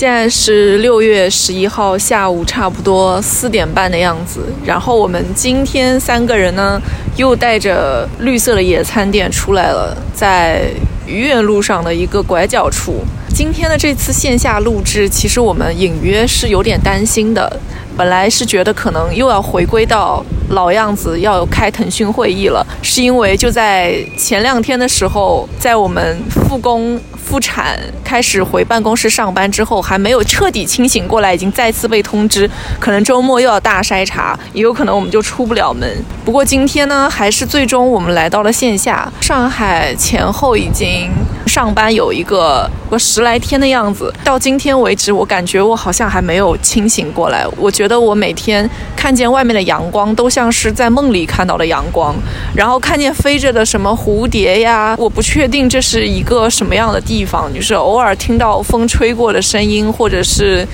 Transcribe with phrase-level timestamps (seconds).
[0.00, 4.40] 现在是六月十一号下午，差不多四点半的样子。
[4.64, 6.80] 然后我们今天三个人呢，
[7.16, 10.62] 又带着绿色的野餐垫出来了，在
[11.06, 13.04] 愚园路上的一个拐角处。
[13.28, 17.60] 今天的这次线下录制，其实我们隐约是有点担心的。
[17.94, 26.98] 本来是觉得可能又要回归到老样子，要开腾讯会议了，是因为就在前两天的时候，在我们复工。
[27.30, 35.88] 复产开始回办公室上班之后，还没有彻底清醒过来，已经再次被通知，可能周末又要大筛查，也有可能我们就出不了门。
[36.24, 39.08] 不过今天呢，还是最终我们来到了线下。
[39.20, 41.08] 上海前后已经
[41.46, 47.44] 上班有一个个十来天的样子，到今天为止，我感觉我好像还没有清醒过来。
[47.56, 52.14] 我觉得我每天看见外面的阳光，都像是在梦里看到的阳光，
[52.54, 57.00] 然后看见飞着的什么蝴蝶呀，我不确定这是一个什么样的。
[57.10, 60.64] 地方就是偶尔听到风吹过的声音，或者是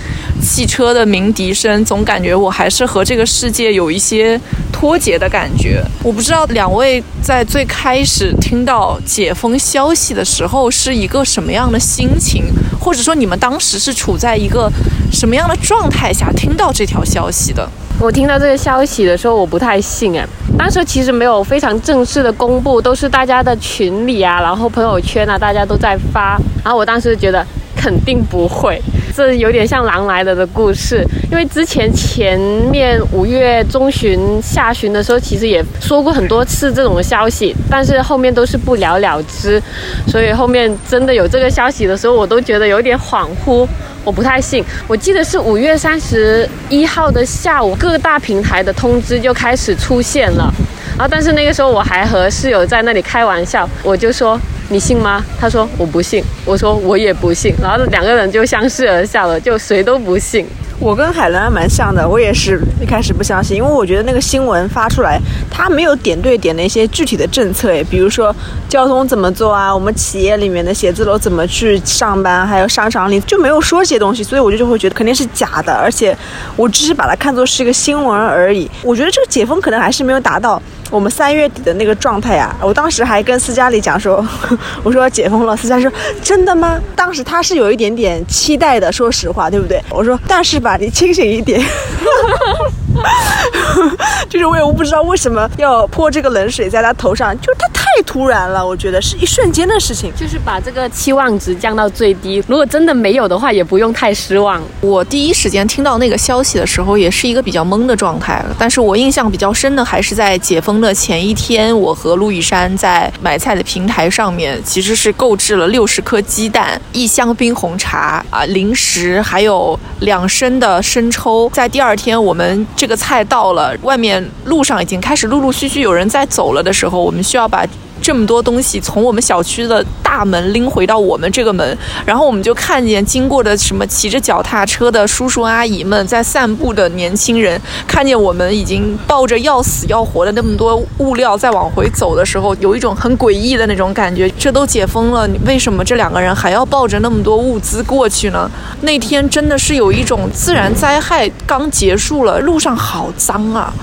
[0.42, 4.38] 汽车的鸣笛声，总感觉我还是和这个世界有一些
[4.70, 5.82] 脱节的感觉。
[6.02, 12.44] 我不知道两位在最开始听到解封消息的时候后是一个什么样的心情，
[12.80, 14.72] 或者说你们当时是处在一个
[15.12, 17.68] 什么样的状态下听到这条消息的？
[18.00, 20.26] 我听到这个消息的时候，我不太信哎。
[20.58, 26.40] 当时其实没有非常正式的公布，都是大家的群里啊，然后朋友圈啊，大家都在发。
[26.64, 27.46] 然后我当时觉得
[27.76, 28.80] 肯定不会，
[29.16, 31.02] 这有点像狼来了的故事。
[31.30, 32.38] 因为之前前
[32.70, 39.62] 面五月中旬、下旬的时候，其实也说过很多次这种消息，但是后面都是不了了之。
[40.06, 43.66] 所以后面真的有这个消息的时候，我都觉得有点恍惚。
[44.04, 50.52] 我不太信，我记得是五月三十一号的下午，各大平台的通知就开始出现了。
[50.96, 55.24] 然后，但是那个时候我还和室友在那里开玩笑，我就说你信吗？
[55.38, 57.54] 他说我不信，我说我也不信。
[57.62, 60.46] 然后两个人就相视而笑了，就谁都不信。
[60.78, 65.18] 我跟海伦还蛮像的，我也是一开始不相信，因为我觉得那个新闻发出来，
[65.50, 68.34] 它没有点对点的一些具体的政策，诶，比如说
[68.68, 76.14] 交通怎么做啊，我们企业里面的写字楼怎么去上班，还有商场里就没有说这些东西，所以我就就会觉得肯定是假的，而且
[76.56, 78.70] 我只是把它看作是一个新闻而已。
[78.82, 80.60] 我觉得这个解封可能还是没有达到。
[80.90, 84.26] 我们三月底的那个状态呀，我当时还跟斯嘉丽讲说，
[84.82, 85.92] 我说解封了，斯嘉丽说
[86.22, 86.80] 真的吗？
[86.94, 89.82] 当时他是有一点点期待的，说实话，对不对？
[89.90, 91.60] 我说但是吧，你清醒一点。
[94.28, 102.42] 就是我也不知道为什么要泼这个冷水在他头上，就是他太突然了，我觉得是一瞬间的事情，就是把这个期望值降到最低。
[102.48, 104.62] 如果真的没有的话，也不用太失望。
[104.80, 108.44] 我第一时间听到那个消息的时候，也是一个比较懵的状态。
[108.58, 121.50] 但是我印象比较深的还是在解封的前一天，我和陆羽山在买菜的平台上面，其实是购置了六十颗鸡蛋、一箱冰红茶啊、零食，还有两升的生抽。
[121.52, 122.85] 在第二天，我们这。
[122.86, 127.66] 这个菜到了，外面路上已经开始陆陆续续有人在走了的时候，我们需要把。
[128.06, 144.30] 这么多东西从我们小区的大门拎回到我们这个门，然后我们就看见经过的什么骑着脚踏车的叔叔阿姨们，在散步的年轻人，看见我们已经抱着要死要活的那么多物料在往回走的时候，有一种很诡异的那种感觉。
[144.38, 148.48] 这都解封了，为什么这两个人还要抱着那么多物资过去呢？
[148.82, 153.74] 那天真的是有一种自然灾害刚结束了，路上好脏啊。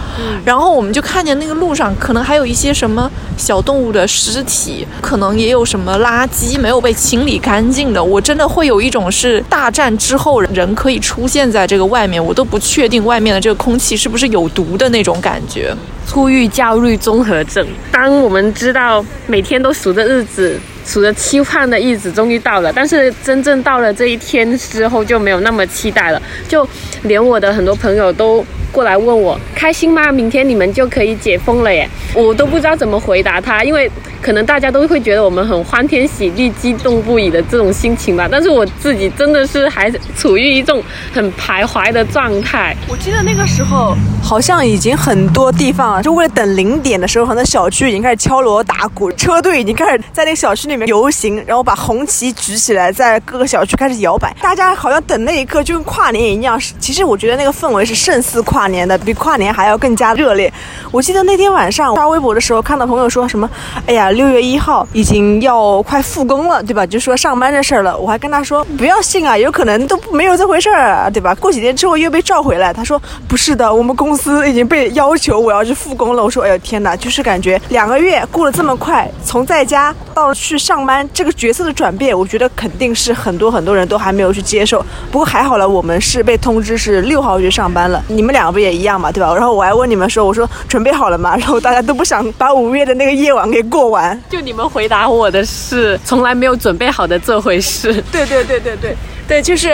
[0.46, 4.08] 然后我们就看见那个路上可能还有一些什么小动物的。
[4.14, 15.76] 尸体可能也有什么垃圾没有被清理干净的，我真的会有一种是大战之后人可以出现在这个外面，我都不确定外面的这个空气是不是有毒的那种感觉。
[16.08, 17.66] 出狱焦虑综合症。
[17.92, 26.68] 当我们知道每天都数着日子，数着期盼的日子终于到了，但是真正到了这一天之后就没有那么期待了，就
[27.04, 28.46] 连我的很多朋友都。
[28.74, 30.12] 过来问我开心吗？
[30.12, 31.88] 明天你们就可以解封了耶！
[32.16, 33.90] 我都不知道怎么回答他，因为
[34.20, 38.28] 可能大家都会觉得我们很欢天喜地、激动不已的这种心情吧。
[38.30, 40.82] 但是我自己真的是还处于一种
[41.14, 42.76] 很徘徊的状态。
[42.90, 54.36] 我记得那个时候好像已经很多地方，就为了等零点的时候，很多小区已经开始敲锣打鼓，车队已经开始在那个小区里面游行，然后把红旗举起来，在各个小区开始摇摆。
[54.42, 56.60] 大家好像等那一刻就跟跨年一样。
[56.80, 58.63] 其实我觉得那个氛围是胜似跨。
[58.64, 60.52] 跨年的，比跨年还要更加热烈。
[60.90, 63.50] 我记得那天晚上刷微博的时候，看到朋友说什么，
[63.86, 66.86] 哎呀，六月一号已经要快复工了，对吧？
[66.86, 67.98] 就说上班这事儿了。
[67.98, 71.36] 我还跟他说不要信啊，有可能都没有这回事儿，对吧？
[71.36, 72.72] 过几天之后又被召回来。
[72.72, 76.24] 他说不是的，我们公司已经被要求我要去复工了。
[76.24, 84.82] 我说哎呀天哪，就是感觉两个月过了这么快，从在家到去上班这个角色的转变，我觉得肯定是很多很多人都还没有去接受。
[85.12, 88.02] 不过还好了，我们是被通知是六号去上班了。
[88.08, 89.34] 你们两个不也一样嘛，对吧？
[89.34, 91.36] 然后我还问你们说，我说准备好了吗？
[91.36, 94.18] 然后大家都不想把五月的那个夜晚给过完。
[94.30, 97.92] 就你们回答我的是从来没有准备好的这回事。
[98.12, 98.96] 对对对对对。
[99.26, 99.70] 对，就是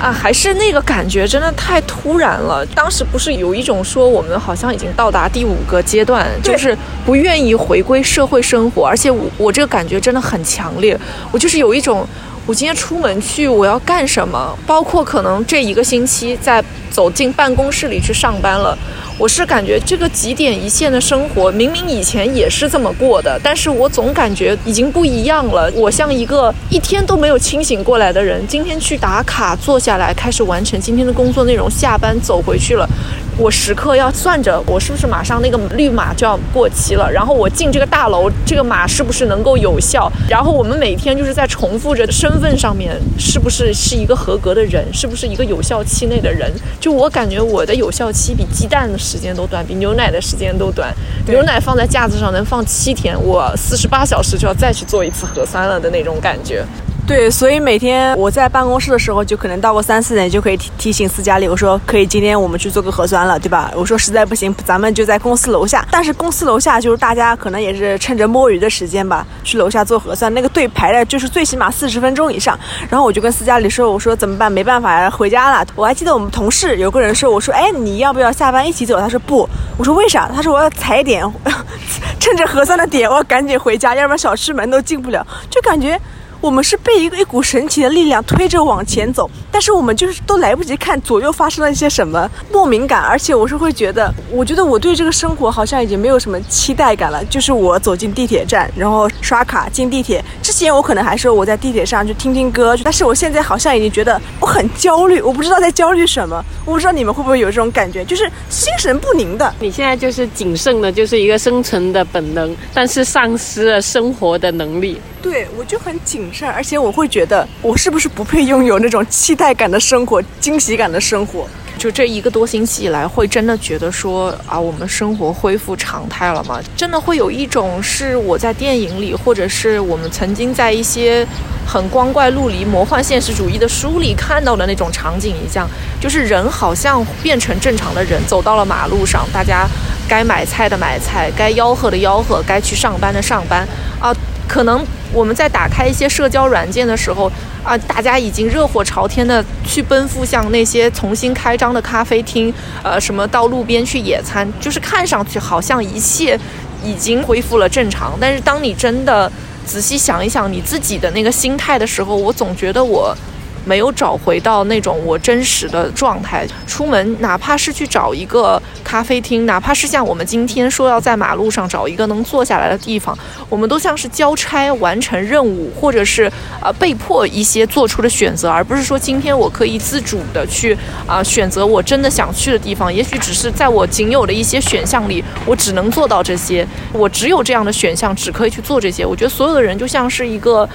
[0.00, 2.64] 啊，还是那个感觉真的太突然了。
[2.76, 10.96] 当时不是有一种说我们好像已经到达第五个阶段，就是不愿意回归社会生活，而且我我这个感觉真的很强烈。
[11.32, 12.06] 我就是有一种，
[12.46, 14.58] 我今天出门去我要干什么？
[14.66, 18.76] 包括可能这一个星期在走进办公室里去上班了。
[19.16, 25.70] 我是感觉这个几点一线的生活，明明以前也是这么过的，但是我总感觉已经不一样了。
[25.76, 32.88] 我像一个一天都没有清醒过来的人，今天去打卡，坐下来开始完成今天的工作内容，下班走回去了。
[33.36, 37.10] 我时刻要算着，我是不是马上那个绿码就要过期了？
[37.10, 40.10] 然后我进这个大楼，这个码是不是能够有效？
[40.28, 46.48] 然后我们每天就是在重复着身份上面是不是是一个合格的人，是不是一个有效期内的人？
[46.80, 50.92] 就我感觉我的有效期比鸡蛋时间都短，比牛奶的时间都短。
[51.26, 56.64] 牛奶放在架子上能放七天，我四十八小时就要再去做一次核酸了的那种感觉。
[57.06, 63.70] 对，所以每天我在办公室的时候，就可能到个三四点就可以提提醒斯嘉丽，我说可以今天我们去做个核酸了，对吧？
[63.76, 65.86] 我说实在不行，咱们就在公司楼下。
[65.90, 72.58] 但是公司楼下就是大家可能也是趁着摸鱼的时间吧，去楼下做核酸，那个队排的就是最起码四十分钟以上。
[72.88, 74.50] 然后我就跟斯嘉丽说，我说怎么办？
[74.50, 75.66] 没办法呀，回家了。
[75.74, 78.98] 我还记得我们同事有个人说，我说哎，你要不要下班一起走？
[78.98, 79.46] 他说不。
[79.76, 80.30] 我说为啥？
[80.34, 81.22] 他说我要踩点，
[82.18, 85.24] 趁着核酸的点，我要赶紧回家，要不然小区门都进不了。
[85.50, 86.00] 就感觉。
[86.44, 97.24] 我们是被一个一股神奇的力量推着往前走，但是我们就是都来不及看左右发生了一些什么，莫名感，而且我是会觉得，我觉得我对这个生活好像已经没有什么期待感了。
[97.30, 109.50] 就是我走进地铁站，然后刷卡进地铁，之前我可能还说我在地铁上去听听歌，但是我现在好像已经觉得我很焦虑，我不知道在焦虑什么，我不知道你们会不会有这种感觉，就是心神不宁的。
[109.60, 115.00] 你现在就是谨慎的，就是一个生存的本能，但是丧失了生活的能力。
[115.24, 121.48] 对，我就很谨慎，而且我会觉得，我是不是不配拥有那种期待感的生活、惊喜感的生活？
[121.78, 126.60] 就这一个多星期以来，会真的觉得说啊，我们生活恢复常态了吗？
[126.76, 131.26] 真的会有一种是我在电影里，或者是我们曾经在一些
[131.66, 135.66] 很光怪陆离、魔幻现实主义的书里看到的那种场景一样，
[135.98, 139.66] 就是人好像变成正常的人，走到了马路上，大家
[140.06, 143.66] 该买菜的买菜，该吆喝的吆喝，该去上班的上班
[143.98, 144.14] 啊。
[144.48, 147.30] 可能我们在打开一些社交软件的时候
[147.62, 152.52] 啊，大家已经热火朝天的去奔赴像那些重新开张的咖啡厅，
[152.82, 156.38] 呃，什么到路边去野餐，就是看上去好像一切
[156.82, 158.12] 已经恢复了正常。
[158.20, 159.30] 但是当你真的
[159.66, 163.16] 仔细想一想你自己的那个心态的时候，我总觉得我。
[163.64, 166.46] 没有找回到那种我真实的状态。
[166.66, 173.16] 出门，哪怕是去找一个咖啡厅，哪怕是像我们今天说要在马路上找一个能坐下来的地方，
[173.48, 182.92] 我们都像是交差完成任务，或者是呃被迫一些做出的选择，而不是说今天我可以自主的去啊选择我真的想去的地方。
[182.92, 189.06] 也许只是在我仅有的一些选项里，我只能做到这些，我只有这样的选项，只可以去做这些。
[189.06, 190.68] 我觉得所有的人就像是一个。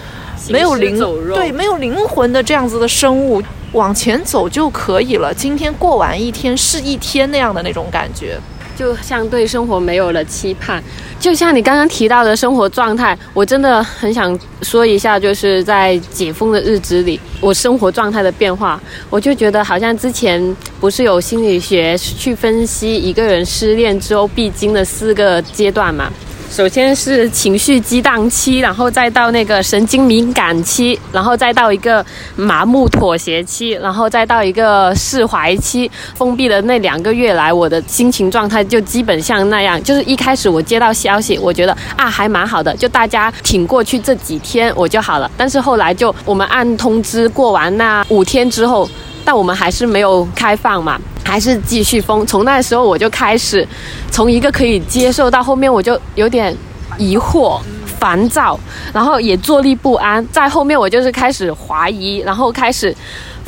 [0.50, 0.98] 没有灵
[1.34, 3.42] 对没有灵魂的这样子的生物
[3.74, 5.34] 往前走就可以了。
[5.34, 8.40] 今天过完一天是一天那样的那种感觉，
[8.76, 10.82] 就像对生活没有了期盼。
[11.20, 18.82] 就像你刚刚提到的生活状态，我真的很想说一下，就是在解封的日子里，我生活状态的变化。
[19.10, 26.10] 我就觉得好像之前不是有心理学去分析一个人失恋之后必经的四个阶段嘛？
[26.50, 32.04] 首先是情绪激荡期，然后再到那个神经敏感期，然后再到一个
[32.36, 35.90] 麻木妥协期，然后再到一个释怀期。
[36.16, 39.82] 封闭的那两个月来，我的心情状态就基本像那样。
[39.84, 45.30] 就是一开始我接到消息，我觉得啊还蛮好的，就大家挺过去这几天我就好了。
[45.38, 48.90] 但是后来就我们按通知过完那五天之后，
[49.30, 51.00] 但我们还是没有开放嘛。
[51.24, 53.64] 还是继续封，从那时候我就开始，
[54.10, 56.52] 从一个可以接受到后面我就有点
[56.98, 58.60] 疑惑、烦躁，
[58.92, 60.28] 然后也坐立不安。
[60.30, 62.92] 在后面我就是开始怀疑，然后开始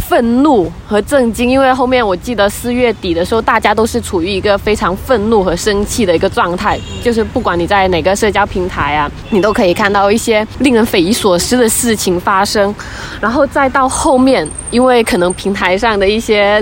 [0.01, 12.73] 愤怒和震惊，因为后面我记得四月底的时候，大家都是处于一个非常愤怒和生气的一个状态，就是不管你在哪个社交平台啊，你都可以看到一些令人匪夷所思的事情发生，
[13.21, 16.61] 然后再到后面，因为可能平台上的一些。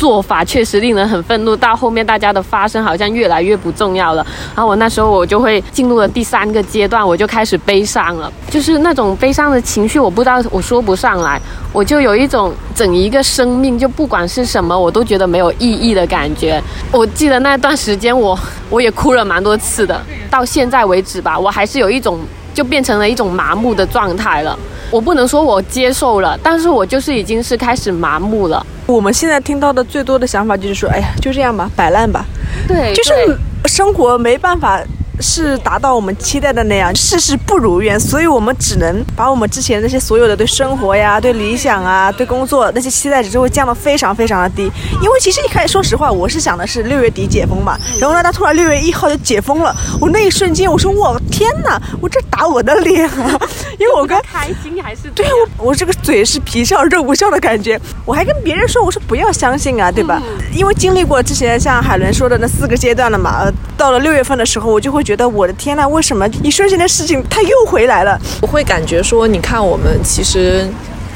[0.00, 4.26] 做法确实令人很愤怒，到后面大家的发声好像越来越不重要了。
[4.56, 11.38] 然后我那时候我就会进入了第三个阶段，我就开始悲伤了，就是那种悲伤的情绪，我不知道我说不上来，
[11.70, 16.58] 我就有一种整一个生命就不管是什么，我都觉得没有意义的感觉。
[16.90, 18.38] 我记得那段时间我
[18.70, 22.18] 我也哭了蛮多次的，到现在为止吧，我还是有一种
[22.54, 24.58] 就变成了一种麻木的状态了。
[24.90, 28.64] 我不能说我接受了，但是我就是已经是开始麻木了。
[28.86, 32.24] 我们现在听到的最多的想法就是说，哎呀，就这样吧，摆烂吧。
[32.66, 34.80] 对，就是生活没办法。
[35.20, 44.70] 是达到我们期待的那样，事事不如愿，所以我们只能把我们之前那些所有的对生活呀、对理想啊、对工作那些期待值就会降到非常非常的低。
[45.02, 53.38] 因为其实一开始说实话，我是想的是六月底解封嘛，然后呢，他突然六月一号就解封了，我那一瞬间我说我天哪，我这打我的脸啊！
[53.78, 55.26] 因为我跟开心还是对
[55.58, 60.22] 我我这个嘴是皮笑肉不笑的感觉，我还跟别人说我说不要相信啊，对吧？
[60.54, 65.04] 因为经历过之前像海伦说的那四个阶段了嘛，呃，到了六月份的时候，我就会。
[65.09, 68.16] 觉觉得我的天呐，为什么一瞬间的事情他又回来了？
[68.40, 70.64] 我会感觉说，你看我们其实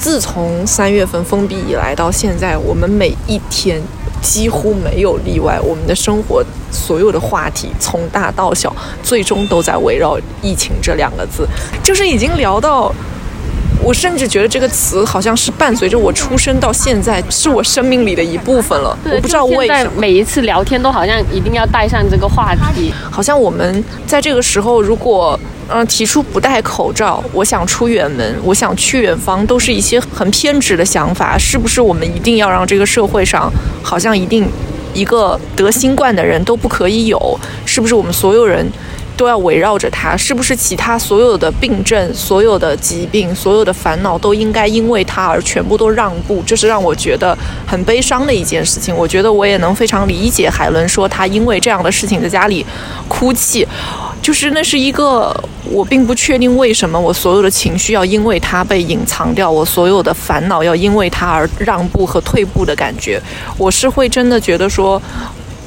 [0.01, 3.81] 自从三月份封闭以来到现在，我们每一天
[4.21, 8.75] 几乎没有例外，我们的生活所有的话题从大到小，
[9.05, 11.47] 最终都在围绕疫情这两个字，
[11.81, 12.93] 就是已经聊到。
[13.85, 18.97] 我甚至觉得这个词好像是伴随着我出生到现在，是我生命里的一部分了。
[19.05, 22.91] 我不知道为什么每一次聊天都好像一定要带上这个话题。
[23.11, 25.39] 好像我们在这个时候，如果
[25.69, 31.37] 嗯提出不戴口罩，我想出远门，我想去远方，都是一些很偏执的想法。
[31.37, 34.49] 是不是我们一定要让这个社会上好像一定
[34.95, 37.39] 一个得新冠的人都不可以有？
[37.67, 38.67] 是不是我们所有人？
[39.17, 46.43] 都要围绕着他，是不是其他所有的病症、所有的疾病、所有的烦恼都应该因为他而全部都让步？
[46.47, 48.95] 这是让我觉得很悲伤的一件事情。
[48.95, 52.65] 我觉得我也能非常理解海伦说他因为这样的事情在家里
[53.09, 53.67] 哭泣，
[54.21, 63.21] 就是那是一个我并不确定为什么我所有的情绪要因为他被隐藏掉，我所有的烦恼要因为他而让步和退步的感觉。
[63.57, 65.01] 我是会真的觉得说。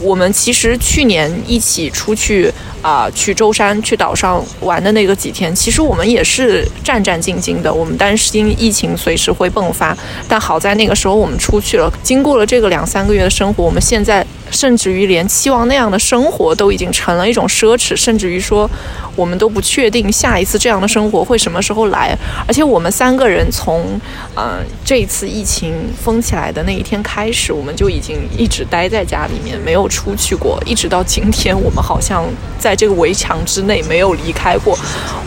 [0.02, 2.52] 我们其实去年一起出去
[2.82, 7.74] 啊，去舟山、去岛上玩的那个几天，其实我们也是战战兢兢的。
[7.74, 11.92] 我们担心疫情随时会迸发，但好在那个时候我们出去了。
[12.04, 14.26] 经过了这个两三个月的生活，我们现在。
[14.50, 18.70] 甚至于连期望那样的生活都已经成了一种奢侈，甚至于说，
[19.14, 22.18] 我们都不确定下一次这样的生活会什么时候来。
[22.48, 24.00] 而且我们三个人从，
[24.36, 32.24] 呃，这一次疫情封起来的那一天开始，我们就已经一直待在家里面，没有出去过，一直到今天，我们好像
[32.58, 34.78] 在这个围墙之内没有离开过。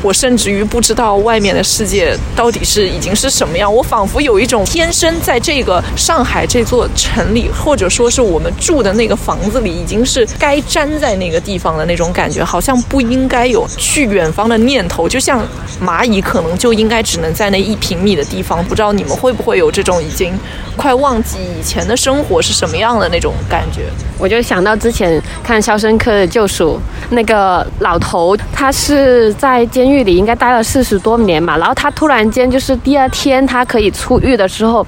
[0.03, 3.71] 我甚至于不知道外面的世界到底是已经是什么样。
[3.71, 9.11] 我仿佛有一种天生在这个上海这座城里，或者说是我们住的那。
[9.11, 15.45] 个房子里已经是该粘在那个地方的那种感觉，好像不应该有去远方的念头，就像
[15.83, 18.65] 蚂蚁可能就应该只能在那一平米的地方。
[18.67, 20.33] 不知道你们会不会有这种已经
[20.77, 23.87] 快忘记以前的生活是什么样的那种感觉？
[24.17, 26.75] 我就想到之前看《肖申克的救赎》，
[27.11, 34.85] 那个老头他是在监狱里应该待了四十多年嘛，然后他突然间就是第二天他可以出狱的时候，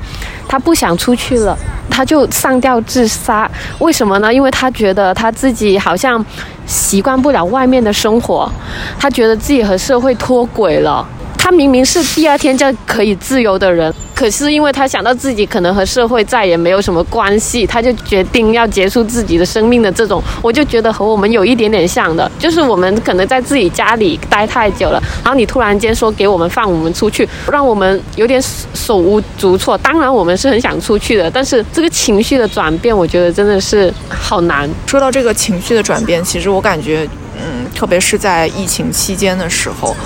[0.49, 1.57] 他不想出去了。
[1.88, 4.35] 他就上吊自杀，为什么呢？
[4.35, 6.25] 因为他觉得他自己好像
[6.66, 8.50] 习惯不了外面的生活，
[8.99, 11.07] 他觉得自己和社会脱轨了。
[11.38, 13.95] 他明明是第二天就可以自由的人。
[14.23, 28.41] 可是因为他想到自己可能和社会再也没有什么关系，他就决定要结束自己的生命的这种，我就觉得和我们有一点点像的，就是我们可能在自己家里待太久了，然后你突然间说给我们放我们出去，让我们有点
[28.73, 29.76] 手无足措。
[29.79, 34.71] 当然我们是很想出去的，但是这个情绪的转变，我觉得真的是好难。
[34.87, 37.05] 说到这个情绪的转变，其实我感觉，
[37.37, 39.97] 嗯，特别是在疫情期间的时候，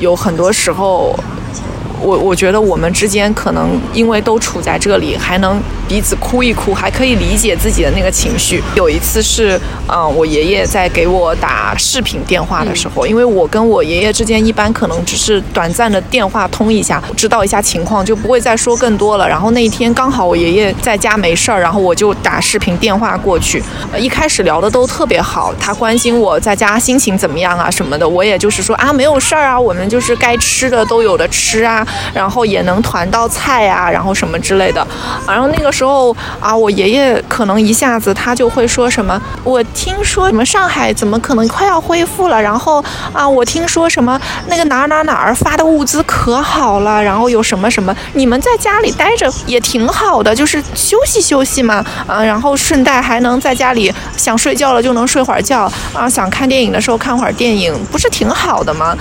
[0.00, 1.16] 有很多时候。
[2.02, 8.62] 我我觉得我们之间可能因为都处在这里，还能彼此哭一哭，还可以理解自己的那个情绪。
[8.74, 19.28] 有一次是，嗯，我爷爷在给我打视频电话的时候，因为我跟我爷爷之间一般可能只是短暂的电话通一下，知道一下情况，就不会再说更多了。
[19.28, 23.62] 然后那一天刚好我爷爷在家没事儿，然后我就打视频电话过去。
[23.92, 34.86] 呃，一开始聊的都特别好，他关心我在家心情怎么样啊什么的，我也就是说啊没有事儿啊，我们就是该吃的都有的吃啊，然后也能团到菜啊，然后什么之类的。
[35.26, 42.40] 然后那个时候啊，我爷爷可能一下子他就会说什么，我听说你们上海怎么可能快要恢复了？
[42.40, 58.96] 然后啊，我听说什么那个哪儿哪儿哪儿发的物资可好了，然后有什么什么，你们在家里待着也挺好的，就是休息休息嘛，啊，然后顺带还能在家里想睡觉了就能睡会儿觉啊，想看电影的时候看会儿电影，不是挺好的吗？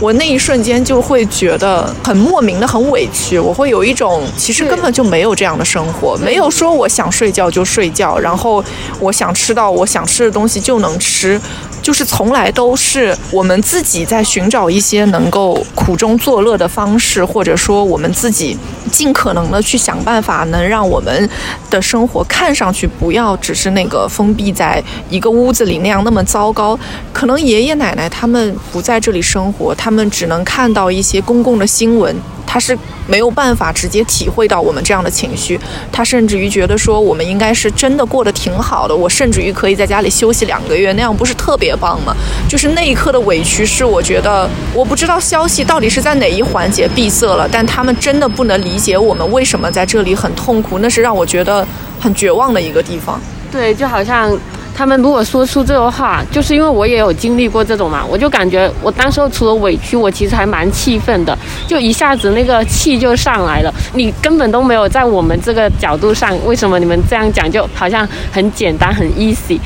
[0.00, 8.62] 我那一瞬间就会觉得很莫名的很委屈，我会有一种其实根本就没有这样的生活，没有说我想睡觉就睡觉，然后
[9.00, 11.40] 我想吃到我想吃的东西就能吃，
[11.84, 18.56] 就是从来都是我们自己在寻找一些能够苦中作乐的方式，或者说我们自己
[18.90, 21.28] 尽可能的去想办法，能让我们
[21.68, 26.78] 的生活看上去不要只是那个封闭在一个屋子里那样那么糟糕。
[27.12, 32.16] 可能爷爷奶奶他们不在这里生活，他们只能看到一些公共的新闻。
[32.46, 35.58] 他是没有办法直接体会到我们这样的情绪，
[35.90, 42.14] 他甚至于觉得说我们应该是真的过得挺好的，我甚至于可以在家里休息两个月，那样不是特别棒吗？
[42.48, 51.66] 就是那一刻的委屈，是我觉得我不知道消息到底是在哪一环节闭塞了，但他们真的不能理解我们为什么在这里很痛苦，那是让我觉得
[52.00, 53.20] 很绝望的一个地方。
[53.50, 54.36] 对，就好像。
[54.74, 61.36] 他们如果说出这个话，就是因为我也有经历过这种嘛，我就感觉我当时候除了委屈，我其实还蛮气愤的，
[61.68, 63.72] 就一下子那个气就上来了。
[63.94, 69.60] 你根本都没有在我们这个角度上，为什么你们这样讲就好像很简单很 easy？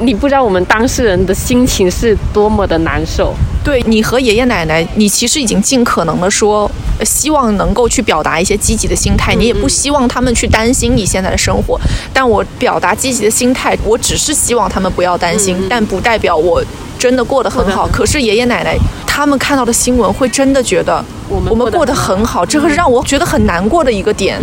[0.00, 3.34] 你不知道我们当事人的心情是多么的难受。
[3.62, 6.70] 对你和爷爷奶奶，你其实已经尽可能的说，
[7.02, 11.80] 希望能够去表达一些积极的心态，你也不希望他们去担心你现在的生活。
[12.12, 16.62] 但我表达积极的心态，我只是希望他们不要担心，但不代表我
[16.98, 17.86] 真的过得很好。
[17.88, 24.40] 可是爷爷奶奶他们看到的新闻，会真的觉得我们我们过得很好，这个是让我觉得很难过的一个点。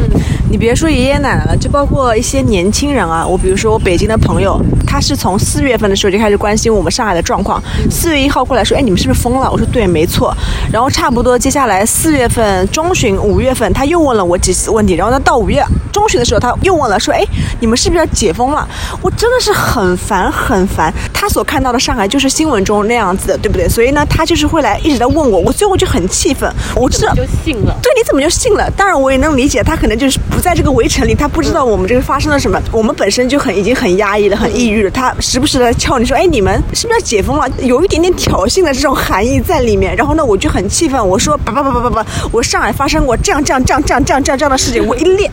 [0.51, 3.25] 你别说爷爷奶奶了，就包括一些年轻人啊。
[3.25, 7.63] 我比如说我北京的朋友，他是从四月份的时候就开始关心我们上海的状况。
[7.89, 9.49] 四月一号过来说，哎，你们是不是疯了？
[9.49, 10.36] 我说对，没错。
[10.69, 14.93] 然后差不多接下来四月份中旬、五月份，他又问了我几次问题。
[14.95, 17.23] 然后呢，到五月中旬的时候，他又问了，说，哎，
[17.62, 18.67] 你们是不是要解封了？
[19.02, 20.93] 我真的是很烦很烦。
[21.13, 23.69] 他所看到的上海就是新闻中那样子的，对不对？
[23.69, 26.54] 所以呢，他就是会来一直在问我，我最后就很气愤。
[26.75, 27.73] 我知道就信了。
[27.82, 28.69] 对，你怎么就信了？
[28.75, 32.60] 当然我也能理解，他可能就是不在这个围城里，他不知道我们这个发生了什么。
[32.71, 34.89] 我们本身就很已经很压抑了，很抑郁了。
[34.89, 37.47] 他时不时的敲你说，哎，你们是不是要解封了？
[37.60, 39.95] 有一点点挑衅的这种含义在里面。
[39.95, 45.30] 然后呢，我就很气愤，我说，叭叭叭叭叭叭，我上海发生过这样这样这样这样这样这样这样的事情，我一列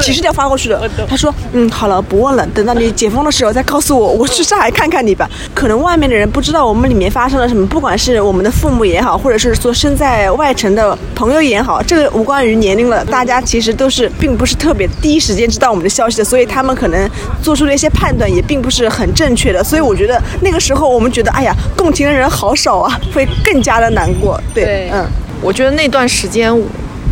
[0.00, 0.90] 几十条发过去的。
[1.08, 5.28] 他说，嗯，好了，不问了，等到你解封的时候再告诉我，我去上海看看你吧。
[5.54, 17.10] 可能外面的人不知道我们里面发生了什么，不管是我们的父母也好，或者是说身在外城的朋友也好，这个无关于年龄了，大家其实都是并不是特别第一时间知道我们的消息的，所以他们可能
[17.42, 19.62] 做出的一些判断也并不是很正确的。
[19.62, 24.40] 所以我觉得那个时候我们觉得，哎呀，共情的人好少啊，会更加的难过。
[24.54, 25.06] 对，对嗯。
[25.42, 26.52] 我觉得那段时间，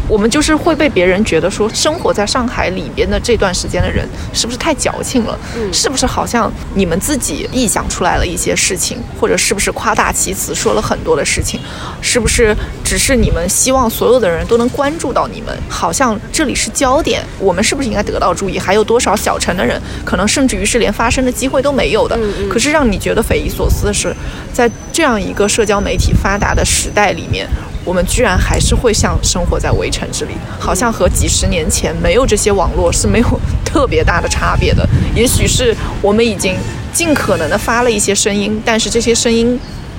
[0.08, 5.38] 我们就是会被别人觉得说，生活在上海里边的这段时间的人，是不是太矫情了？
[5.70, 11.60] 是不是好像你们自己臆想出来了一些事情，或者是不是夸大其词说了很多的事情？
[12.00, 15.54] 是不是只是你们希望所有的人都能关注到你们？
[15.68, 18.58] 好像这里是焦点，我们是不是应该得到注意？
[18.58, 22.18] 还有多少小城的人，可能甚至于是连发声的机会都没有的？
[22.50, 24.14] 可是让你觉得匪夷所思的是，
[24.54, 27.46] 在这样一个社交媒体发达的时代里面。
[27.84, 34.86] 我们居然还是会像生活在围城之里，好像和几十年前没有这些网络是没有特别大的差别的。
[35.14, 36.54] 也许是我们已经
[36.92, 39.58] 尽可能的发了一些声音，但是这些声音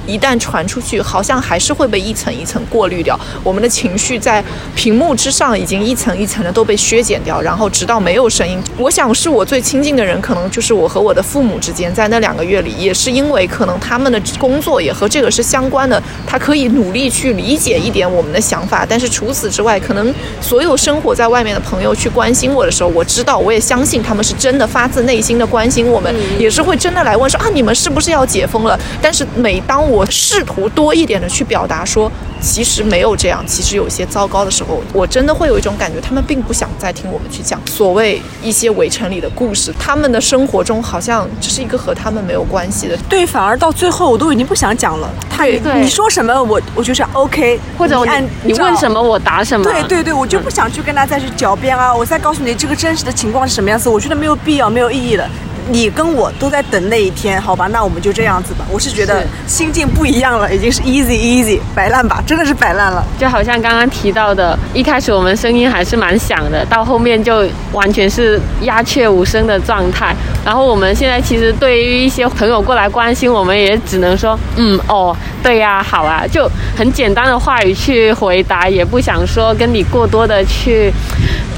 [0.09, 3.17] 一旦传出去，好像还是会被一层一层过滤掉。
[3.43, 4.43] 我们的情绪在
[4.75, 8.59] 屏幕之上已经一层一层的都被削减掉，然后直到没有声音。
[8.77, 18.85] 我想是我最亲近的人，可能就是我和我的父母之间，在那两个月里，也是因为可能他们的工作也和这个是相关的，他可以努力去理解一点我们的想法。
[18.87, 28.79] 但是除此之外，可能所有生活在外面的朋友去关心我的时候，我知道，我也相信他们是真的发自内心的关心我们，也是会真的来问说啊，你们是不是要解封了？
[29.01, 32.09] 但是每当我我试图多一点的去表达说，
[32.39, 42.97] 其实没有这样，其实有一些糟糕的时候，我真的会有一种感觉，他们并不想再听我们去讲所谓一些围城里的故事，他们的生活中好像这是一个和他们没有关系的。
[43.09, 45.09] 对，反而到最后我都已经不想讲了。
[45.29, 48.89] 他对对你说什么我我就是 OK，或者按你你问什么。
[48.89, 49.63] 么我答什么。
[49.63, 51.93] 对对对，我就不想去跟他再去狡辩啊！
[51.93, 55.29] 我再告诉你这个真实的情况是什么样子，我觉得没有必要，没有意义了。
[55.71, 57.67] 你跟我都在等那一天，好吧？
[57.67, 58.65] 那我们就这样子吧。
[58.71, 63.05] 我是觉得心境不一样了，已经是 easy easy 摆烂吧，真的是摆烂了。
[63.19, 70.15] 就好像刚刚提到的，一开始我们声音还是蛮响的，到后面就完全是鸦雀无声的状态。
[70.43, 80.91] 然后我们现在其实对于一些朋友过来关心，我们也只能说，嗯，哦，对呀、好啊，就很简单的话语去回答，也不想说跟你过多的去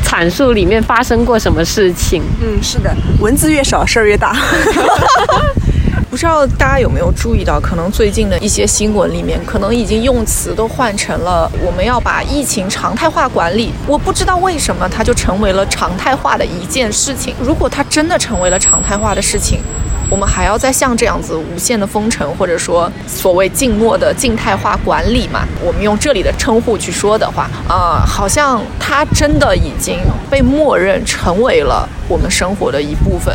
[0.04, 2.22] 阐述里面发生过什么事情。
[2.42, 4.36] 嗯，是的，文字越少事儿越大。
[6.10, 13.72] 不知道大家有没有注意到，可能最近的一些新闻里面，可能已经用词都换成了我们要把疫情常态化管理。
[13.88, 17.34] 我不知道为什么它就成为了常态化的一件事情。
[17.42, 19.62] 如果它真的成为了常态化的事情，
[20.10, 25.48] 我们还要再像这样子无限的封城，或者说所谓静默的静态化管理嘛？
[25.64, 29.98] 我们用这里的称呼去说的话，啊、好像它真的已经
[30.30, 33.34] 被默认成为了我们生活的一部分。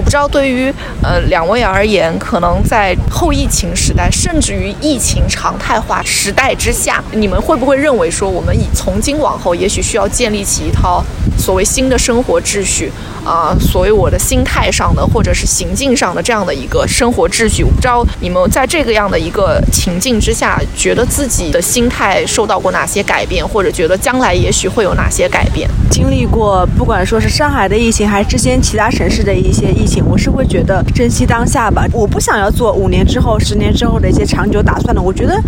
[0.00, 11.04] 我不知道对于呃两位而言，可能在后疫情时代，甚至于疫情常态化时代之下，你们会不会认为说，我们以从今往后，也许需要建立起一套
[11.36, 12.90] 所谓新的生活秩序
[13.22, 17.62] 啊、所谓我的心态上的或者是行径上的这样的一个生活秩序？
[17.62, 25.68] 我不知道你们在这个样的一个情境之下，觉得自己的心态受到过哪些改变，或者觉得将来也许会有哪些改变？
[25.90, 31.84] 经历过不管说是上海的疫情，还是之前其他城市的一些疫，我是会觉得珍惜当下吧。
[31.92, 35.00] 我不想要做五年之后、十年之后的一些长久打算的。
[35.00, 35.40] 我觉得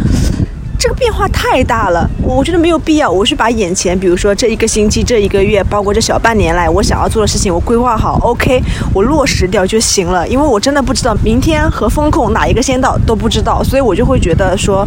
[0.79, 3.11] 这个变化太大了，我觉得没有必要。
[3.11, 8.61] 我是把眼前，比如说这一个星期、这一个月，包括这小半年来我想要做的事情，我规划好，OK，
[8.93, 10.27] 我落实掉就行了。
[10.27, 14.87] 因为我真的不知道明天和风控哪一个先到都不知道，所以我就会觉得说。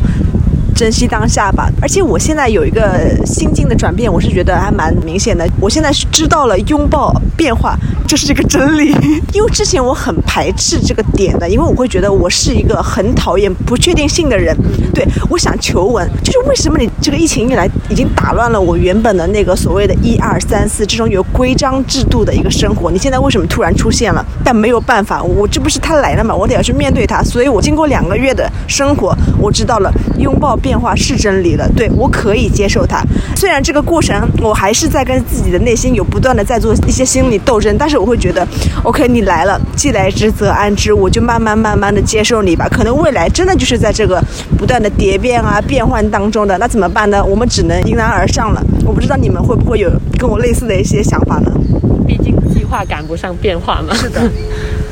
[0.75, 1.69] 珍惜当下吧。
[1.81, 5.47] 而且我现在有一个心境的转变，我是觉得还蛮明显的。
[5.59, 8.93] 我现在是知道了拥抱变化，这是一个真理。
[9.33, 14.55] 因为之前我很排斥这个点的，因为我会觉得我是一个很讨厌不确定性的人。
[14.93, 22.91] 对我想求稳，就是为什么你这个疫情一来，已经打乱了我原本的那个所谓的一二三四这种有规章制度的一个生活。
[22.91, 24.25] 你现在为什么突然出现了？
[24.43, 27.23] 但没有办法，我这不是他来了嘛，我得要去面对他。
[27.23, 31.69] 所以我经过两个月的生活，我知道了拥抱变化是真理了。
[31.75, 33.03] 对我可以接受它，
[33.35, 38.47] 虽然这个过程我还是在跟自己的内心有不断的在做一些心理斗争，但是我会觉得
[38.81, 42.67] ，OK，你来了，既来之则安之，我就慢慢慢慢的接受你吧。
[42.67, 44.19] 可能未来真的就是在这个
[44.57, 47.23] 不断的蝶变啊变换当中的，那怎么办呢？
[47.23, 48.63] 我们只能迎难而上了。
[48.83, 51.51] 我不知道你们会不会有跟我类似的一些想法呢？
[52.07, 53.93] 毕竟计划赶不上变化嘛。
[53.93, 54.19] 是的。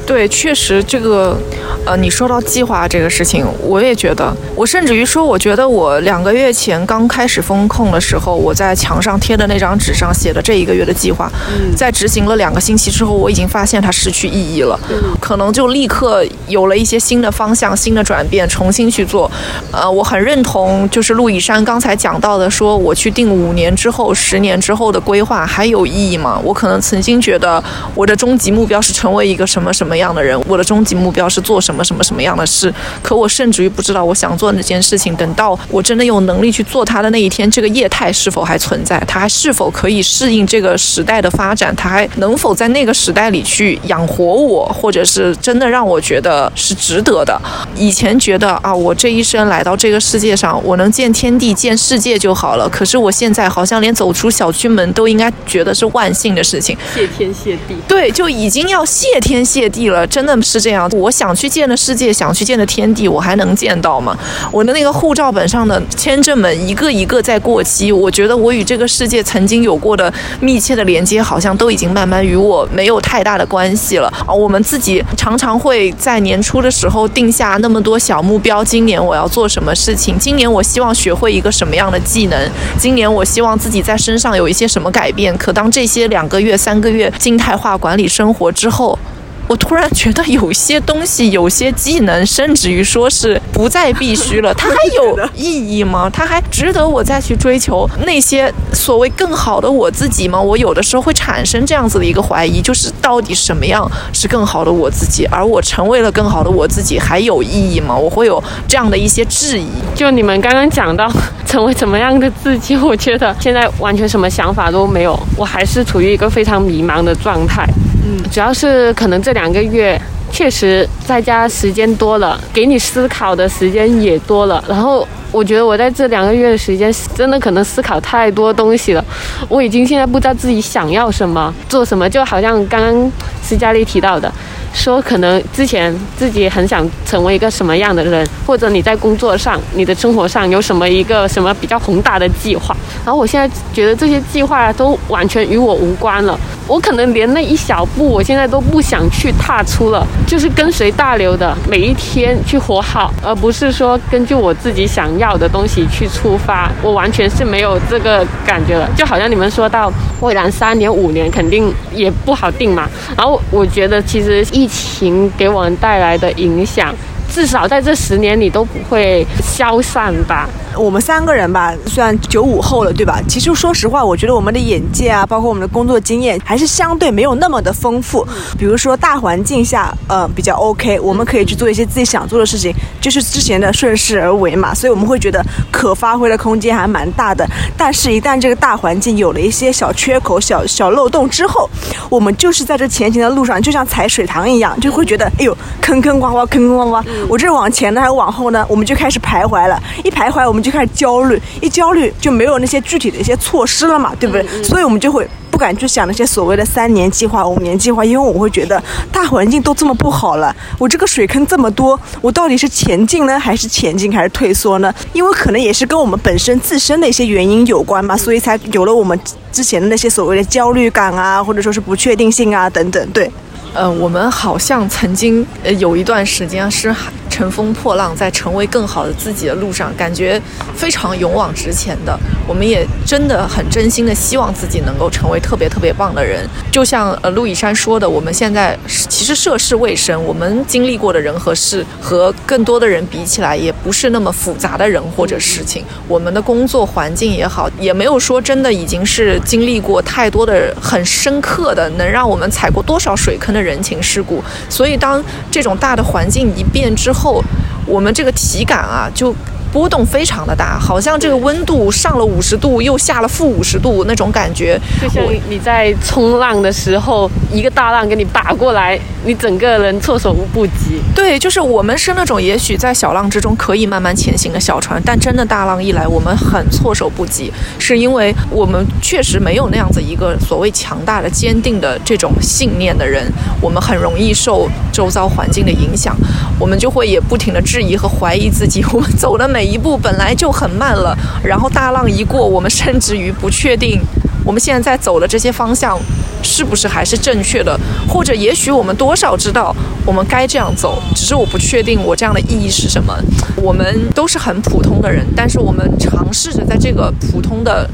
[0.06, 1.38] 对，确实这个，
[1.86, 11.30] 呃，你说到计划这个事情，我也觉得，我甚至于说，我觉得我两个月前刚开始风控的时候，我在墙上贴的那张纸上写的这一个月的计划，
[11.76, 14.80] 在执行了两个星期之后，我已经发现它失去意义了，
[15.20, 19.30] 可能就立刻有了一些新的方向、新的转变，重新去做。
[19.72, 26.40] 呃，我很认同，就是陆以山刚才讲到的，说我去定五年之后、十年之后的规划还有意义吗？
[26.46, 27.62] 我可能曾经觉得
[27.94, 32.72] 我的终极目标是成为一个什么什么样的人，我的终极目标是做什么什么什么什么样的事。
[33.02, 39.02] 可我甚至于不知道我想做那件事情，等到我真的有能力去做它的那一天，这个业态是否还存在？
[39.08, 41.76] 它还是否可以适应这个时代的发展？
[41.76, 47.40] 它还能否在那个时代里去养活我，或者是真的让我觉得是值得的？
[47.76, 52.70] 以前觉得啊，我这一生来到这个世界上，我能见天地、见世界就好了。
[52.70, 56.78] 可是我现在好像连走出小区门都应该觉得是万幸的事情。
[56.94, 57.76] 谢天谢地。
[57.88, 60.90] 对，就已经要谢天谢地了，真的是这样。
[60.94, 64.18] 我想去见见的世界，想去见的天地，我还能见到吗？
[64.52, 74.10] 我的那个护照本上的签证们一个一个在过期，我觉得我与这个世界曾经有过的密切的连接，好像都已经慢慢与我没有太大的关系了。
[74.28, 80.20] 啊，我们自己常常会在年初的时候定下那么多小目标，今年我要做什么事情？
[80.20, 82.38] 今年我希望学会一个什么样的技能？
[82.78, 85.34] 今年我希望自己在身上有一些什么改变？
[85.38, 89.00] 可当这些两个月、三个月静态化管理生活之后，
[89.48, 96.10] 我突然觉得有些东西、有些技能，甚至于说是不再必须了，它还有意义吗？
[96.12, 100.42] 它还值得我再去追求那些所谓更好的我自己吗？
[100.42, 105.26] 我有的时候会产生这样子的一个怀疑，就是到底什么样是更好的我自己？
[105.26, 107.96] 而我成为了更好的我自己，还有意义吗？
[107.96, 109.68] 我会有这样的一些质疑。
[109.94, 111.12] 就你们刚刚讲到
[111.46, 117.68] 成为怎么样的自己，我觉得现在完全什么想法都没有，我还是处于一个非常迷茫的状态。
[118.06, 120.00] 嗯，主要是可能这两个月
[120.32, 124.64] 确实在家时间多了，给你思考的时间也多了。
[124.68, 129.04] 然后我觉得我在这两个月的时间，真的可能思考太多东西了。
[129.48, 133.12] 我已经现在不知道自己想要什么，做什么，就好像刚刚
[133.42, 134.32] 斯嘉丽提到的。
[134.74, 146.38] 说可能之前自己很想成为一个什么样的人，或者你在工作上、你的生活上有什么一个什么比较宏大的计划，然后我现在觉得这些计划都完全与我无关了。
[146.66, 156.72] 我可能连那一小步，我现在都不想去踏出了，就是跟随大流的每一天去活好，而不是说根据我自己想要的东西去出发。
[156.82, 162.90] 我完全是没有这个感觉了，就好像你们说到未来三年、五年肯定也不好定嘛。
[163.18, 166.96] 然后我觉得其实疫情给我们带来的影响。
[167.30, 170.48] 至少在这十年里都不会消散吧。
[170.78, 173.22] 我们三个人吧，虽然九五后了，对吧？
[173.28, 178.26] 其实说实话，我觉得我们的眼界啊，包括我们的工作经验，还是相对没有那么的丰富。
[178.58, 184.74] 比如说大环境下，呃，比较 OK，我们可以去做一些自己想做的事情，就是之前的顺势而为嘛。
[184.74, 187.48] 所以我们会觉得可发挥的空间还蛮大的。
[187.78, 191.70] 但是，一旦这个大环境有了一些小缺口、小小漏洞之后，
[192.10, 197.06] 我们就是在这前行的路上，就像踩水塘一样，就会觉得，哎呦，坑坑洼洼，坑坑洼洼。
[197.30, 198.66] 我这往前呢，还是往后呢？
[198.68, 199.82] 我们就开始徘徊了。
[200.04, 201.40] 一徘徊，我们就开始焦虑。
[201.62, 204.64] 一焦虑，就没有那些具体的一些措施了嘛，对不对？
[204.64, 214.94] 所以我们就会不敢去想那些所谓的三年计划、五年计划，因为我会觉得大环境都这么不好了，我这个水坑这么多，我到底是前进呢，还是前进，还是退缩呢？
[215.14, 219.20] 因为可能也是跟我们本身自身的一些原因有关嘛，所以才有了我们
[219.52, 223.10] 之前的那些所谓的焦虑感啊，或者说是不确定性啊等等。
[223.12, 223.32] 对，
[223.74, 226.94] 呃，我们好像曾经呃有一段时间是。
[227.34, 230.40] 乘风破浪，在成为更好的自己的路上，感觉
[230.76, 232.16] 非常勇往直前的。
[232.48, 236.48] 我们也真的很真心的希望自己能够成为特别特别棒的人。
[236.72, 238.78] 就像呃陆以山说的，我们现在
[239.10, 245.84] 其实涉世未深，我们经历过的人和事和更多的人比起来，也不是那么复杂的人或者事情。
[246.08, 254.44] 我们的工作环境也好，也没有说真的已经是经历过太多的很深刻的，能让我们踩过多少水坑的人情世故。
[254.70, 257.42] 所以当这种大的环境一变之后，后，
[257.86, 259.34] 我们这个体感啊，就。
[259.74, 271.02] 波动非常的大，好像这个温度上了五十度，又下了负五十度那种感觉，就像你在冲浪的时候，一个大浪给你打过来，你整个人措手不及。
[271.16, 283.26] 对，就是我们是那种也许在小浪之中可以慢慢前行的小船，但真的大浪一来，我们很措手不及，是因为我们确实没有那样子一个所谓强大的、坚定的这种信念的人，
[283.60, 286.16] 我们很容易受周遭环境的影响，
[286.60, 289.63] 我们就会也不停的质疑和怀疑自己， 我们走的每。
[289.64, 293.98] 每一步本来就很慢了，然后大浪一过，我们甚至于不确定
[294.44, 295.98] 我们现在在走的这些方向
[296.42, 299.74] 是不是还是正确的，或者也许我们多少知道
[300.06, 303.18] 我们该这样走，只是我不确定我这样的意义是什么。
[303.56, 307.90] 我们都是很普通的人，但是我们尝试着在这个普通的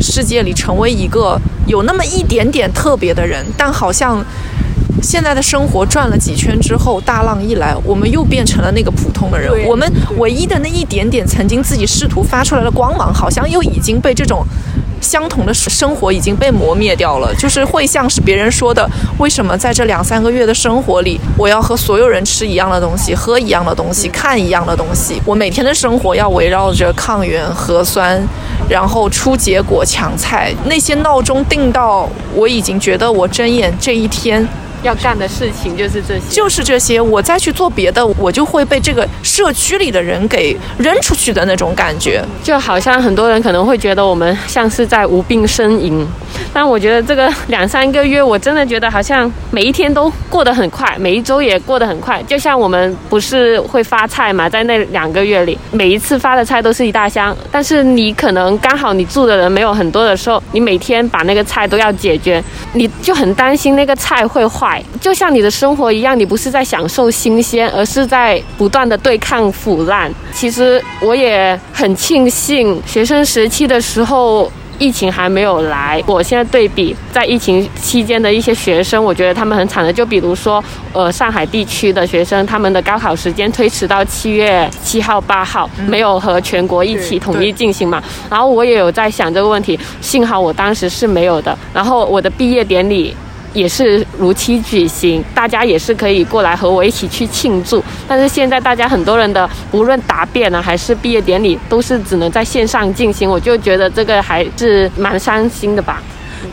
[0.00, 4.24] 世界里成为一个有那么一点点特别的人，但好像。
[5.02, 9.50] 现在的生活转了几圈之后，大浪一来，我们又变成了那个普通的人。
[9.66, 14.46] 我们唯一的那一点点曾经自己试图发出来的光芒，好像又已经被这种
[15.00, 17.34] 相同的生活已经被磨灭掉了。
[17.34, 18.88] 就是会像是别人说的，
[19.18, 25.20] 为什么在这两三个月的生活里，我要和所有人吃一样的东西，喝一样的东西，看一样的东西？
[25.26, 28.22] 我每天的生活要围绕着抗原核酸，
[28.68, 34.46] 然后出结果抢菜，那些闹钟定到我已经觉得我睁眼这一天。
[34.82, 37.00] 要干的事情就是这些，就是这些。
[37.00, 42.24] 我再去做别的，我就会被这个社区里的人给扔出去的那种感觉。
[42.42, 46.06] 就好像很多人可能会觉得我们像是在无病呻吟，
[46.52, 52.22] 但我觉得这个两三个月，我真的觉得好像每一天都过得很快，每一周也过得很快。
[52.24, 62.42] 就像我们不是会发菜嘛，在那两个月里，每一次发的菜都是一大箱，但是你可能刚好你住的人没有很多的时候，你每天把那个菜都要解决，
[62.72, 64.71] 你就很担心那个菜会坏。
[65.00, 70.12] 就像你的生活一样，你不是在享受新鲜，而是在不断的对抗腐烂。
[70.32, 79.92] 其实我也很庆幸，学生时期的时候疫情还没有来，我现在对比在疫情期间的一些学生，我觉得他们很惨的。
[79.92, 88.02] 就比如说，呃，上海地区的学生，他们的高考时间推迟到七月七号、八号，没有和全国一起统一进行嘛。
[88.30, 91.56] 然后我也有在想这个问题，幸好我当时是没有的。
[91.72, 93.14] 然后我的毕业典礼。
[93.52, 97.82] 也是如期举行，大家也是可以过来和我一起去庆祝。
[98.08, 106.02] 但是现在大家很多人的无论答辩呢，还是毕业典礼，都是只能在线上进行，我就觉得这个还是蛮伤心的吧。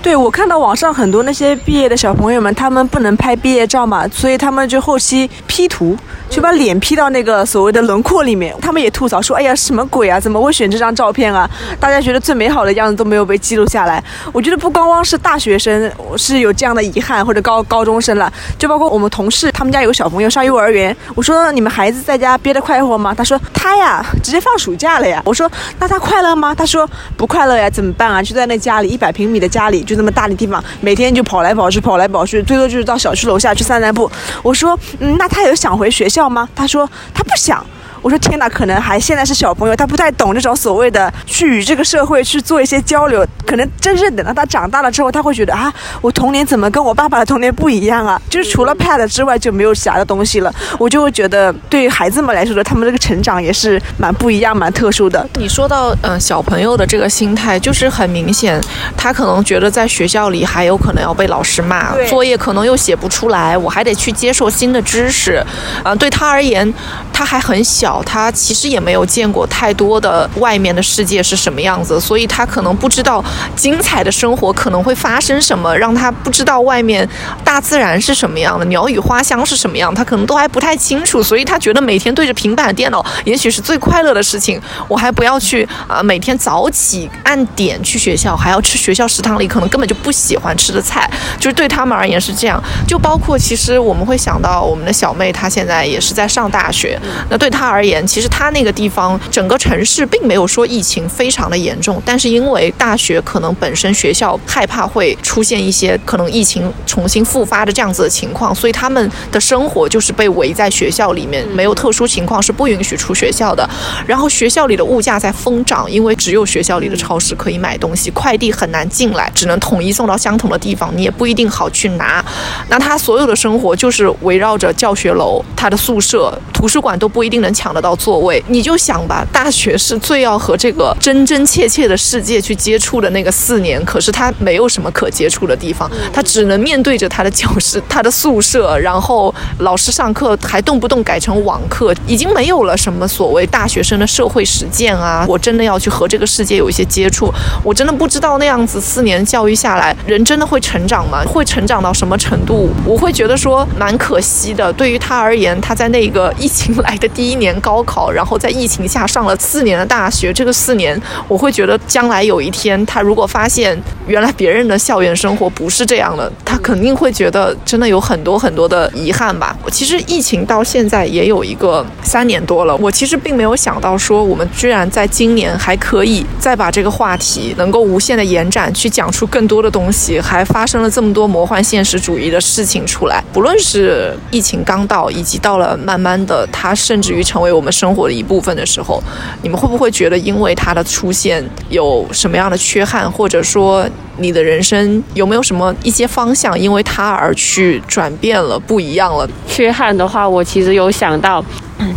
[0.03, 5.97] 对，我看到网上很多那些毕业的小朋友们，他们不能拍毕业照嘛，所以他们就后期 P 图，
[6.29, 8.55] 就把脸 P 到那个所谓的轮廓里面。
[8.61, 10.19] 他们也吐槽说：“哎呀，什么鬼啊？
[10.19, 11.49] 怎么会选这张照片啊？
[11.79, 20.95] 大家觉得最美好的样子都没有被记录下来。”我觉得不光光是大学生是有这样的遗憾，或者高高中生了，就包括我们同事，他们家有个小朋友上幼儿园。
[21.15, 28.21] 我说：“你们孩子在家憋得快活吗？”他说：“他呀，直接放暑假了呀。”我说：“那他快乐吗？”他说：“不快乐呀，怎么办啊？
[28.21, 34.09] 就在那家里一百平米的家里。”就那么大的地方，每天就跑来跑去，跑来跑去，最多就是到小区楼下去散散步。
[34.43, 36.49] 我说，嗯，那他有想回学校吗？
[36.55, 37.63] 他说他不想。
[38.01, 43.25] 我说天哪，可能还现在是小朋友，他不太懂这种所谓的去与这个社会去做一些交流。
[43.45, 48.21] 可能真正等到他长大了之后，他会觉得啊，我童年怎么跟我爸爸的童年不一样啊？
[48.29, 50.53] 就是除了 pad 之外就没有其他的东西了。
[50.77, 55.27] 我就会觉得，对于孩子们来说的，他们这个成长也是蛮不一样、蛮特殊的。
[55.35, 58.61] 你说到嗯小朋友的这个心态，就是很明显，
[58.95, 65.43] 他可能觉得在学校里还有可能要被老师骂，作业可能又写不出来，我还得去接受新的知识。
[65.83, 66.71] 嗯，对他而言，
[67.11, 67.88] 他还很小。
[68.05, 73.23] 他其实也没有见过太多的外面的世界是什么样子，所以他可能不知道
[73.55, 77.07] 精彩的生活可能会发生什么，让他不知道外面
[77.43, 84.61] 大自然是什么样的，鸟语花香是什么样，他可能都还不太清楚，所以他觉得每天对着平板电脑也许是最快乐的事情。
[84.87, 92.61] 我还不要去啊，每天早起按点去学校，还要吃学校食堂里可能根本就不喜欢吃的菜，就是对他们而言是这样。
[92.87, 96.99] 就包括其实我们会想到我们的小妹，她现在也是在上大学，
[97.29, 113.65] 那对她而而言，其实他那个地方整个城市并没有说疫情非常的严重，但是因为大学可能本身学校害怕会出现一些可能疫情重新复发的这样子的情况，所以他们的生活就是被围在学校里面，没有特殊情况是不允许出学校的。
[114.05, 122.21] 然后学校里的物价在疯涨，因为只有学校里的超市可以买东西，快递很难进来，只能统一送到相同的地方，你也不一定好去拿。
[122.67, 127.68] 那他所有的生活就是围绕着教学楼、他的宿舍、图书馆都不一定能抢。
[127.69, 145.23] 抢得到座位，你就想吧，大学是最要和这个真真切切的世界去接触的那个四年，可是他没有什么可接触的地方，他只能面对着他的教室、他的宿舍，然后老师上课还动不动改成网课，已经没有了什么所谓大学生的社会实践啊！
[145.29, 147.31] 我真的要去和这个世界有一些接触，
[147.63, 151.23] 我真的不知道那样子四年教育下来，人真的会成长吗？
[151.27, 152.71] 会成长到什么程度？
[152.83, 154.73] 我会觉得说蛮可惜的。
[154.73, 157.58] 对于他而言，他在那个疫情来的第一年。
[157.59, 160.33] 高考，然后在疫情下上了四年的大学。
[160.33, 169.57] 这个四年，我会觉得将来有一天，他如果发现原来别人的校园生活不是这样的，他肯定会觉得真的有很多很多的遗憾吧。
[169.69, 183.21] 其实疫情到现在也有一个三年多了，我其实并没有想到说我们居然在今年还可以再把这个话题能够无限的延展，去讲出更多的东西，还发生了这么多魔幻现实主义的事情出来。
[183.33, 187.48] 不论是疫情刚到，以及到了慢慢的，它甚至于成为。
[187.49, 189.01] 为我们生活的一部分的时候，
[189.41, 193.85] 你们会不会觉得因为它的出现有什么样的缺憾，或者说
[194.17, 199.27] 你的人生有没有什么一些方向因为它而去转变了、不一样了？
[199.47, 201.43] 缺憾的话，我其实有想到，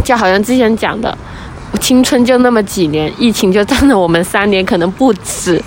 [0.03, 1.17] 就好像之前讲的，
[1.79, 5.63] 青春就那么几年，疫情就占了我们三年，可能不止。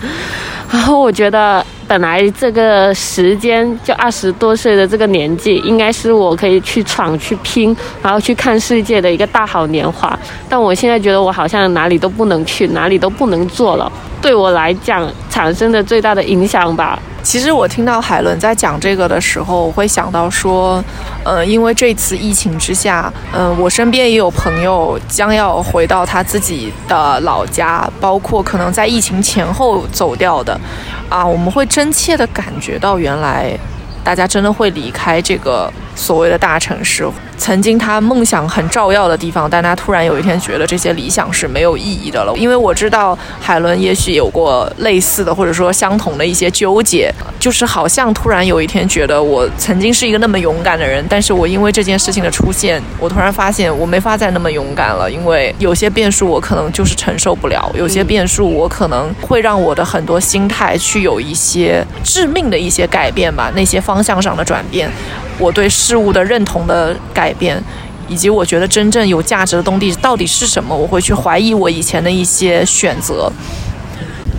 [0.71, 1.63] 然后我觉得。
[1.87, 10.17] 本来这个时间就二十多岁的这个年纪，应该是我可以去闯、去拼，然后去看世界的一个大好年华。
[10.49, 13.91] 但我现在觉得我好像哪里都不能去，哪里都不能做了。
[14.25, 16.97] 对我来讲，产生的最大的影响吧。
[17.21, 20.83] 其实我听到海伦在讲这个的时候，我会想到说，
[21.23, 30.59] 呃，因为这次疫情之下，嗯，我身边也有朋友将要回到他自己的老家，包括可能在疫情前后走掉的，
[31.07, 33.55] 啊，我们会真切的感觉到原来。
[34.03, 37.03] 大家真的会离开这个所谓的大城市。
[37.37, 42.33] 曾经他梦想很照耀的地方，但他突然有一天觉得这些理想是没有意义的了。
[42.37, 64.89] 因为我知道海伦也许有过类似的或者说相同的一些纠结，就是好像突然有一天觉得我曾经是一个那么勇敢的人，但是我因为这件事情的出现，我突然发现我没法再那么勇敢了，因为有些变数我可能就是承受不了，有些变数我可能会让我的很多心态去有一些致命的一些改变吧，那些方向上的转变，
[65.37, 67.59] 我对事物的认同的改改变，
[68.07, 73.31] 以及我觉得真正有价值的东西到底是什么，我会去怀疑我以前的一些选择。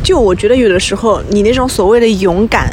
[0.05, 2.71] 就我觉得有的时候，你那种所谓的勇敢，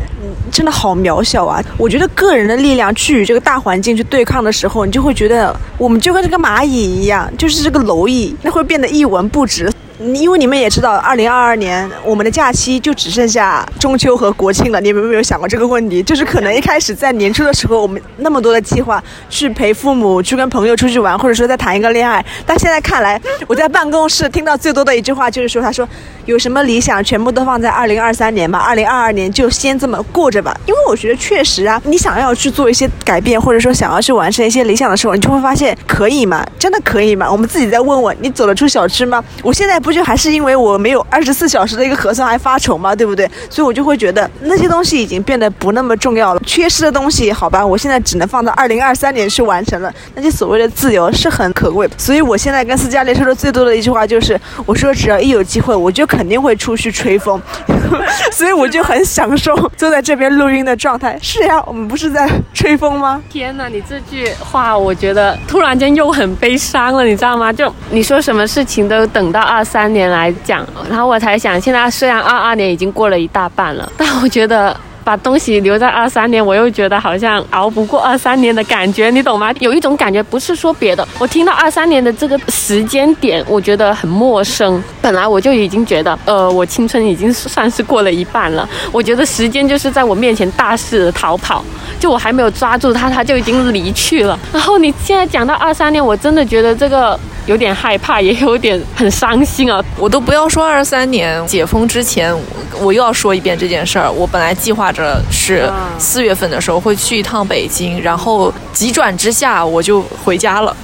[0.51, 1.59] 真的好渺小啊！
[1.79, 9.67] 我觉得个人的力量去与这个大环境去对抗的时候，你就会觉得我们就跟这个蚂蚁一样，就是这个蝼蚁，那会变得一文不值。
[10.03, 14.81] 因为你们也知道，二零二二年我们的假期就只剩下中秋和国庆了。
[14.81, 16.03] 你们有没有想过这个问题？
[16.03, 22.23] 就是可能一开始在年初的时候，我们那么多的计划去陪父母、去跟朋友出去玩，或者说再谈一个恋爱。
[22.45, 25.87] 但现在看来，我在办公室听到最多的一句话就是说：“他说
[26.25, 36.45] 有什么理想，全部都放在二零二三年吧，二零二二年就先这么过着吧。”因为我觉得确实啊，你想要去做一些改变，或者说想要去完成一些理想的时候，你就会发现可以吗？
[36.59, 37.31] 真的可以吗？
[37.31, 39.23] 我们自己再问问，你走得出小区吗？
[39.41, 42.95] 我现在不就还是因为我没有二十四小时的一个核酸还发愁吗？
[42.95, 43.29] 对不对？
[43.49, 46.41] 所以我就会觉得那些东西已经变得不那么重要了。
[46.45, 49.93] 缺失的东西，好吧，我现在只能放到二零二三年去完成了。
[50.15, 57.41] 那些所谓的自由是很可贵，所以我现在跟斯嘉丽说的最多的一句话就是，我说只要一有机会，我就肯定会出去吹风。
[58.31, 61.17] 所以我就很享受坐在这边录音的状态。
[61.21, 63.21] 是呀，我们不是在吹风吗？
[63.29, 67.51] 天哪，你这句话我觉得突然间又很悲伤了，你知道吗？
[67.53, 74.73] 就你说什么事情都等到二三三年来讲，然后我才想，现在虽然二二年已经过了一大半了，但我觉得。
[75.03, 79.53] 把东西留在二三年，我又觉得好像熬不过二三年的感觉，你懂吗？
[79.59, 84.81] 有一种感觉，不是说别的，我听到二三年的这个时间点，我觉得很陌生。
[85.01, 88.67] 本来我就已经觉得，呃，我青春已经算是过了一半了。
[88.91, 91.63] 我觉得时间就是在我面前大肆的逃跑，
[91.99, 94.39] 就我还没有抓住它，它就已经离去了。
[94.53, 99.83] 然后你现在讲到二三年，我真的觉得这个有点害怕，也有点很伤心啊。
[99.97, 102.33] 我都不要说二三年解封之前，
[102.79, 104.09] 我又要说一遍这件事儿。
[104.09, 110.75] 我本来计划着是四月份的时候会去一趟北京，然后急转之下我就回家了，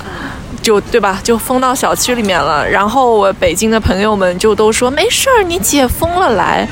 [0.61, 1.19] 就对吧？
[1.23, 2.67] 就封到小区里面了。
[2.67, 6.67] 然后我北京的朋友们就都说没事儿，你解封了来。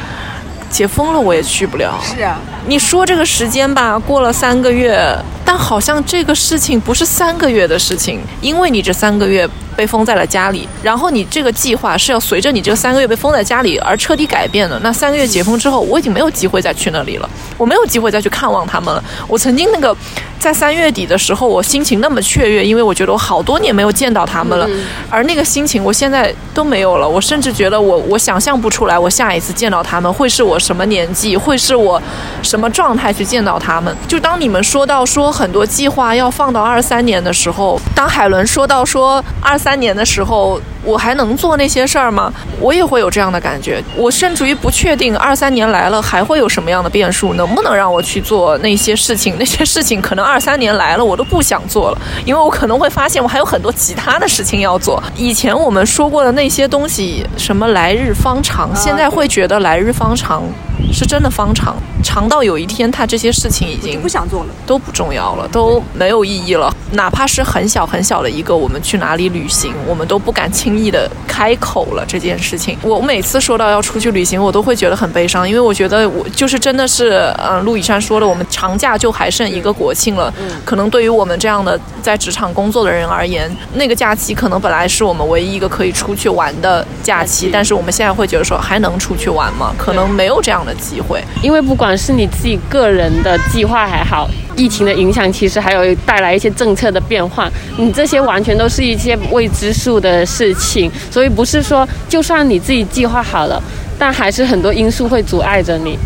[0.69, 1.99] 解封了我也去不了。
[2.03, 5.15] 是啊，你说这个时间吧，过了三个月，
[5.45, 14.79] 但好像这个事情不是三个月的事情，因为你这三个月被封在了家里，然后你这个计划是要随着你这三个月被封在家里而彻底改变的。
[14.79, 19.03] 那三个月解封之后，我已经没有机会再去那里了，我没有机会再去看望他们了。
[19.27, 19.95] 我曾经那个
[20.39, 24.67] 在三月底的时候，我心情那么雀跃，因为我觉得我好多年没有见到他们了，
[25.09, 27.07] 而那个心情我现在都没有了。
[27.07, 32.01] 我甚至觉得我我想象不出来，我下一次见到他们会是我什么年纪，会是我
[32.41, 33.95] 什么状态去见到他们。
[34.07, 42.31] 就当你们说到说很多计划要放到二三年的时候，当海伦说到说二三年的时候，我还能做那些事儿吗？
[42.59, 43.83] 我也会有这样的感觉。
[43.95, 49.35] 我甚至于不确定二三年来了还会有什么样的变数，能不能让我去做那些事情？
[49.37, 55.01] 那些事情可能二三年来了我都不想做了，因为我可能会发现我还有很多其他的事情要做。
[55.15, 60.43] 以前我们说过的那些东西，什么来日方长，现在会觉得来日方长
[60.91, 64.47] 是真的方长，长到有一天他这些事情已经不想做了。
[64.65, 66.73] 都不重要了，都没有意义了。
[66.91, 72.77] 哪怕是很小很小的一个，我们去哪里旅行，我们都不敢轻易的开口了这件事情。
[72.81, 80.33] 我每次说到要出去旅行，我都会觉得很悲伤，因为我觉得我就是真的是，嗯，陆以山说的，我们长假就还剩一个国庆了。
[80.39, 89.73] 嗯可能对于我们这样的在职场工作的人而言，那个假期可能本来是我们唯一一个可以出去玩的假期，但是我们现在会觉得说，还能出去玩吗？
[89.77, 91.23] 可能没有这样的机会。
[91.41, 103.61] 因为不管是你自己个人的计划还好，疫情的影响其实还有带来一些政策的变化，你这些完全都是一些未知数的事情，所以不是说就算你自己计划好了，
[103.99, 105.97] 但还是很多因素会阻碍着你。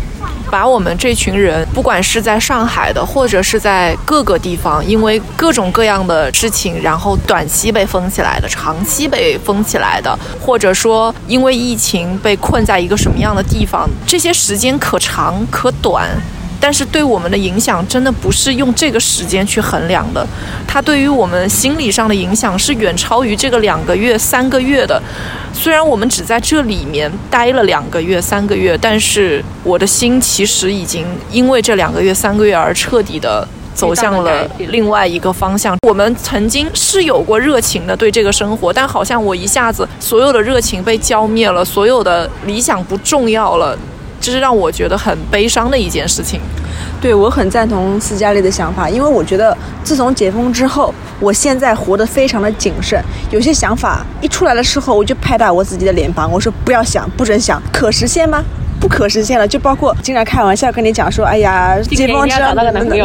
[0.52, 16.10] 把我们这群人，不管是在上海的，或者是在各个地方，因为各种各样的事情，然后短期被封起来的，长期被封起来的，或者说因为疫情被困在一个什么样的地方，这些时间可长可短。
[16.62, 20.24] 但是对我们的影响真的不是用这个时间去衡量的，
[20.64, 25.02] 它对于我们心理上的影响是远超于这个两个月、三个月的。
[25.52, 33.46] 虽然我们只在这里面待了两个月、三个月，但是我的心其实已经因为这两个月、三个月而彻底的。
[33.74, 35.74] 走向了另外一个方向。
[35.88, 43.74] 我们曾经是有过热情的对这个生活，但好像我一下子所有的热情被浇灭了，所有的理想不重要了，
[44.22, 46.40] 这是让我觉得很悲伤的一件事情。
[47.00, 53.02] 对我很赞同斯嘉丽的想法，因为我觉得自从解封之后，我现在活得非常的谨慎。
[53.32, 58.42] 有些想法一出来的时候，我就拍打我自己的脸庞，我说不要想，不准想，可实现吗？
[58.82, 62.52] 不可实现了，就包括经常开玩笑跟你讲说，哎呀，解封之后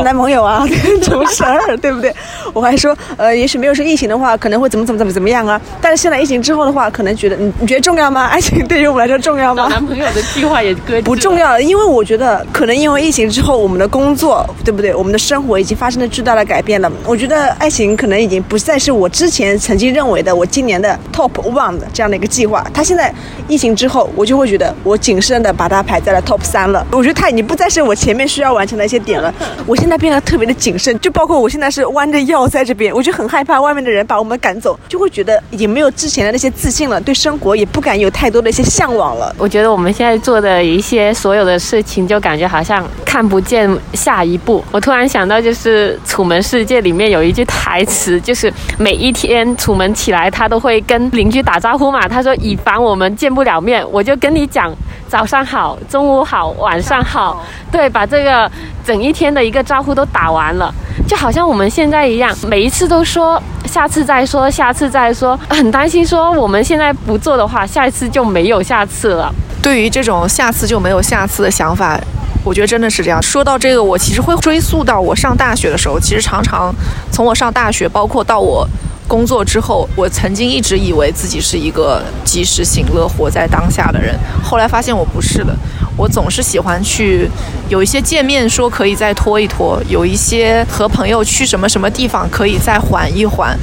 [0.04, 0.66] 男朋友啊，
[1.00, 2.12] 这种事儿， 对不对？
[2.52, 5.62] 我还说，呃，也许没有说疫情的话，可能会怎么怎么怎么怎么样啊。
[5.80, 8.26] 但是现在疫情之后的话，可能觉得你你觉得重要吗？
[8.34, 9.68] 爱情对于我们来说重要吗？
[9.70, 14.96] 男朋友的计划也搁不重要了，因为我觉得可能因为疫情之后，我们的工作，对不对？
[14.96, 16.92] 我们的生活已经发生了巨大的改变了。
[17.06, 22.66] 我觉得爱情可能已经不再是我之前曾经认为的我今年的 top one 的这样的一个计划。
[22.74, 23.14] 他现在
[23.48, 26.38] 疫情之后，我就会觉得我谨慎的把它排在了 top。
[26.48, 29.34] 三了，我觉得它已经不再是我前面需要完成的一些点了。
[29.68, 39.36] 我现在变得特别的谨慎，就包括我现在是弯着腰在这边，我就很害怕外面的人把我们赶走，就会觉得已经没有之前的那些自信了，对生活也不敢有太多的一些向往了。
[39.38, 44.64] 我觉得我们现在做的一些所有的事情，就感觉好像看不见下一步。
[44.72, 52.08] 我突然想到，就是《楚门世界》里面有一句台词，就是每一天楚门起来，他都会跟邻居打招呼嘛。
[52.08, 54.72] 他说：“以防我们见不了面，我就跟你讲
[55.08, 57.44] 早上好，中午好。”，晚上好。
[57.72, 58.50] 对，把这个
[58.86, 60.74] 整一天的一个招呼都打完了，
[61.08, 69.34] 就好像我们现在一样，每一次都说下次再说，下次再说，很担心说我们现在不做的话，下一次就没有下次了。
[69.62, 72.00] 对于这种下次就没有下次的想法，
[72.44, 73.22] 我觉得真的是这样。
[73.22, 76.74] 说到这个，我其实会追溯到我上大学的时候，其实常常
[77.12, 78.68] 从我上大学，包括到我。
[79.08, 85.56] 工作之后，我曾经一直以为自己是一个及时行乐、活在当下的人，后来发现我不是的。
[85.96, 87.28] 我总是喜欢去
[87.70, 93.58] 有一些见面，说可以再拖一拖；有一些和朋友去什么什么地方，可以再缓一缓。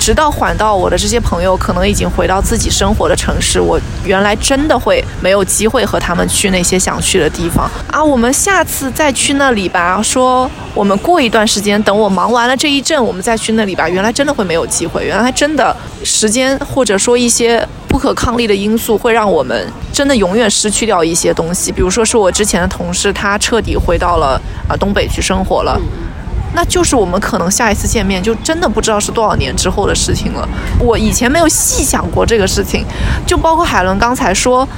[0.00, 8.02] 直到缓到我的这些朋友可能已经回到自己生活的城市，我原来真的会没有机会和他们去那些想去的地方啊！
[8.02, 10.00] 我们下次再去那里吧。
[10.02, 13.86] 说我们过一段时间，等我忙完了这一阵，我们再去那里吧。
[13.86, 21.70] 原来真的会没有机会，原来真的时间或者说一些不可抗力的因素，会让我们真的永远失去掉一些东西。
[21.70, 25.78] 比如说是我之前的同事，他彻底回到了啊东北去生活了。
[26.54, 30.48] 那就是我们可能下一次见面就真的不知道是多少年之后的事情了。
[30.78, 32.84] 我以前没有细想过这个事情，
[33.26, 34.68] 就包括海伦刚才说，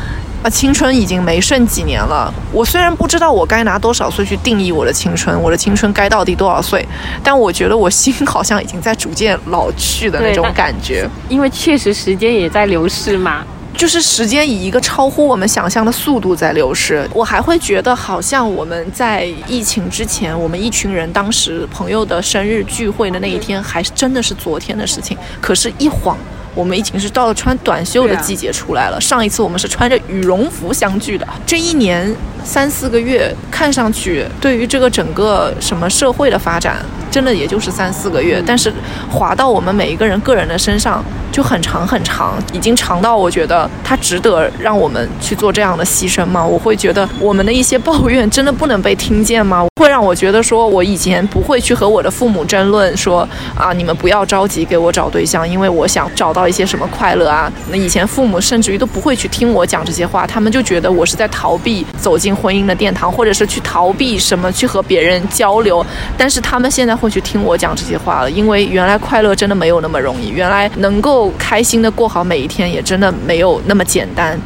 [0.43, 2.33] 啊，青春已经没剩几年了。
[2.53, 6.87] 我虽然不知道我该拿多少岁去定义我的青春，我的青春该到底多少岁，
[7.23, 11.09] 但我觉得我心好像已经在逐渐老去的那种感觉。
[11.29, 13.45] 因为确实时间也在流逝嘛。
[13.77, 25.17] 就是时间以一个超乎我们想象的速度在流逝，我还会觉得好像我们在疫情之前，我们一群人当时朋友的生日聚会的那一天，还是真的是昨天的事情。
[25.41, 26.17] 可是，一晃，
[26.55, 29.01] 我们已经是到了穿短袖的季节出来了。
[29.01, 31.27] 上一次我们是穿着羽绒服相聚的。
[31.47, 36.77] 这一年三四个月，看上去对于这个整个什么社会的发展，
[37.11, 38.43] 真的也就是三四个月。
[38.47, 38.73] 但是，
[39.11, 41.05] 划到我们每一个人个人的身上。
[41.33, 46.45] 就很长很长，已经长到我觉得它值得让我们去做这样的牺牲吗？
[46.45, 49.65] 我会觉得我们的一些抱怨真的不能被听见吗？
[49.81, 53.27] 会让我觉得说，我以前不会去和我的父母争论说
[53.57, 57.51] 啊，你们不要着急给我找对象，因为我想找到一些什么快乐啊。
[57.71, 65.85] 那以前父母甚至于都不会去听我讲这些话，他们就觉得我是在逃避走进婚姻的殿堂，或者是去逃避什么去和别人交流。
[66.17, 71.33] 但是他们现在会去听我讲这些话了，因为原来快乐真的没有那么容易，原来能够。
[71.39, 74.39] 开心的过好每一天也真的没有那么简单。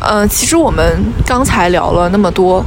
[0.00, 0.84] 嗯，其实我们
[1.26, 2.64] 刚才聊了那么多，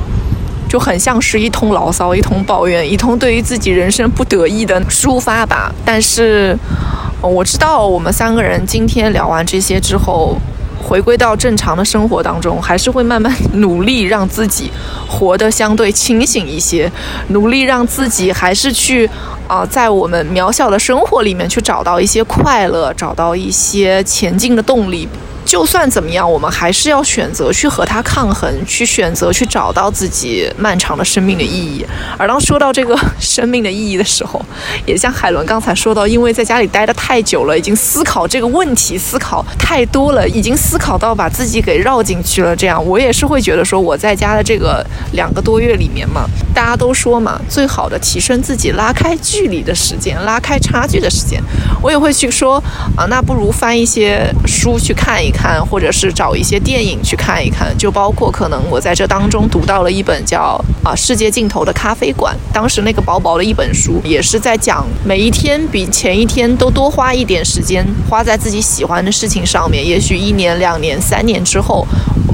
[0.68, 5.74] 就很像是一通牢骚、一通抱怨、一通对于自己人生不得意的抒发吧。
[5.86, 6.58] 但是
[7.26, 10.38] 我知道，我们三个人今天聊完这些之后，
[10.82, 14.72] 回归到正常的生活当中，还是会慢慢努力让自己
[15.08, 16.92] 活得相对清醒一些，
[17.30, 19.10] 努力让自己还是去。
[19.48, 25.08] 啊，在我们渺小的生活里面去找到一些快乐，找到一些前进的动力。
[25.46, 31.86] 就算怎么样，我们还是要选择去和它抗衡，去选择去找到自己漫长的生命的意义。
[32.18, 34.44] 而当说到这个生命的意义的时候，
[34.86, 42.56] 也像海伦刚才说到，因为在家里待得太久了，已经思考这个问题思考太多了，已经思考到把自己给绕进去了。
[42.56, 46.26] 这样，我也是会觉得说，我在家的这个两个多月里面嘛，
[46.56, 51.40] 大家都说嘛，最好的提升自己、拉开距离的时间、拉开差距的时间，
[51.84, 52.58] 我也会去说
[52.98, 57.76] 啊，那不如翻一些书去看一，看或者是找一些电影去看一看。
[57.78, 69.86] 就包括可能我在这当中读到了一本叫啊《世界尽头的咖啡馆》，当时那个薄薄的一本书，也是在讲每一天比前一天都多花一点时间，花在自己喜欢的事情上面。
[69.86, 71.86] 也许一年、两年、三年之后，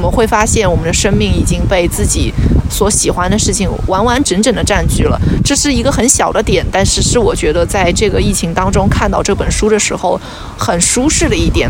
[0.02, 2.34] 我们会发现我们的生命已经被自己
[2.72, 5.22] 所喜欢的事情完完整整的占据了。
[5.45, 10.20] 这是一个很小的点，但是是我觉得在这个疫情当中看到这本书的时候
[10.58, 11.70] 很舒适的一点。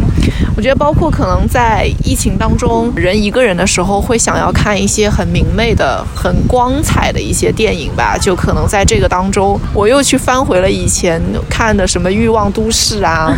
[0.55, 8.17] 我觉得包括可能在疫情当中，人一个人的时候会想要看一些很明媚的、很光彩的一些电影吧。
[8.17, 13.37] 就可能在这个当中，我又去翻回了以前看的什么《欲望都市》啊，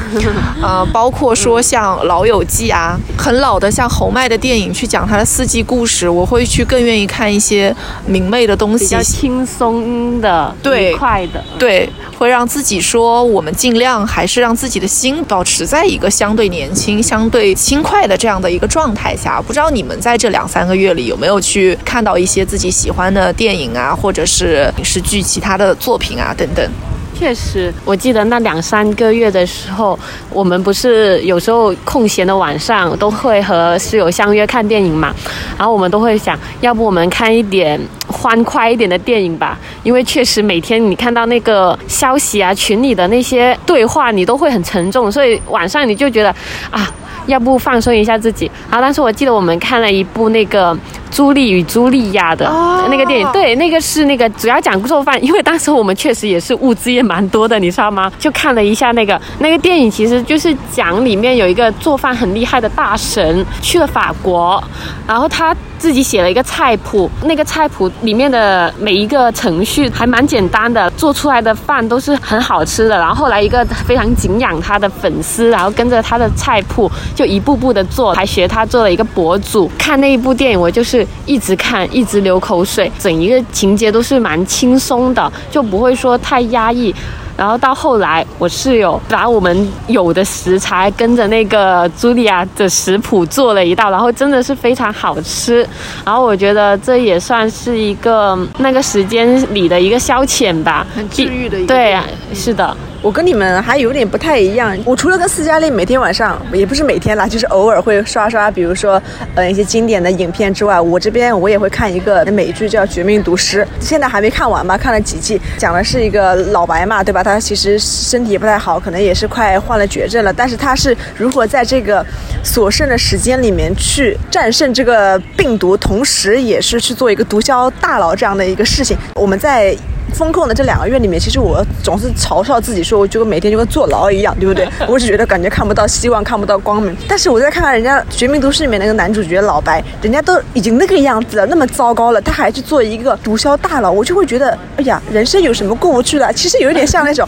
[0.61, 7.75] 啊，包括说像《老友记》啊，很老的像侯麦的电影去讲他的四季故事，我会去更愿意看一些
[8.05, 11.43] 明媚的东西比较，轻松的、对愉快的。
[11.57, 19.41] 对，会让自己说我们尽量还是让自己的心保持在一个相对年轻、相对轻快的这样的一个状态下。
[19.41, 26.69] 不知道你们在这两三个月里有没有去看到一些自己喜欢的电影啊，或者是影视剧、其他的作品啊等等。
[27.15, 29.97] 确实，我记得那两三个月的时候，
[30.29, 35.13] 我们不是有时候空闲的晚上都会和室友相约看电影嘛，
[35.57, 46.29] 然后我们都会想，要不我们看一点欢快一点的电影吧，因为确实每天你看到那个消息啊、群里的那些对话，你都会很沉重，所以晚上你就觉得
[46.71, 46.91] 啊，
[47.27, 48.51] 要不放松一下自己。
[48.69, 50.77] 然后当时我记得我们看了一部那个。
[51.13, 52.45] 朱莉与茱莉亚的
[52.89, 58.11] 那个电影，对，那个是那个主要讲做饭，因为当时我们确实也是物资也蛮多的，你知道吗？
[58.19, 64.61] 就看了一下那个那个电影，其实就是讲里面有一个做饭很厉害的大神去了法国，
[65.07, 72.97] 然后他自己写了一个菜谱，那个菜谱里面的每一个程序还蛮简单的，做出来的饭都是很好吃的。
[72.97, 79.69] 然后后来一个非常敬仰他的粉丝，然后跟着他的菜谱就一步步的做，还学他做了一个博主。
[79.77, 86.93] 看那一部电影，我就是一直看，一直流口水，整一个情节都是蛮轻松的，就不会说太压抑。
[87.35, 95.67] 然后到后来，我室友把我们有的食材跟着那个茱莉亚的食谱做了一道，然后真的是非常好吃。
[96.05, 101.97] 然后我觉得这也算是一个那个时间里的一个消遣吧，很治愈的一个对
[102.35, 102.77] 是的。
[103.03, 109.01] 我跟你们还有点不太一样，我除了跟斯嘉丽每天晚上，也不是每天啦，就是偶尔会刷刷，比如说
[109.35, 117.21] 呃一些经典的影片之外，我这边我也会看一个美剧叫《绝命毒师》，现在还没看完吧，看了几季，讲的是一个老白嘛，对吧？
[117.21, 122.05] 他其实身体也不太好，可能也是快患了绝症了，但是他是如何在这个
[122.41, 128.97] 所剩的时间里面去战胜这个病毒，同时也是去做一个毒枭大佬这样的一个事情。
[129.15, 129.75] 我们在
[130.13, 134.67] 风控的这两个月里面，其实我总是嘲笑自己说，我就跟每天就跟坐牢一样，对不对？
[134.87, 136.95] 我只觉得感觉看不到希望，看不到光明。
[137.07, 146.31] 但是我再看看人家《绝命毒师》里面那个男主角老白，人家都已经那个样子了，那么糟糕了，他还去做一个毒枭大佬，我就会觉得，哎呀，人生有什么过不去的？
[146.33, 147.27] 其实有一点像那种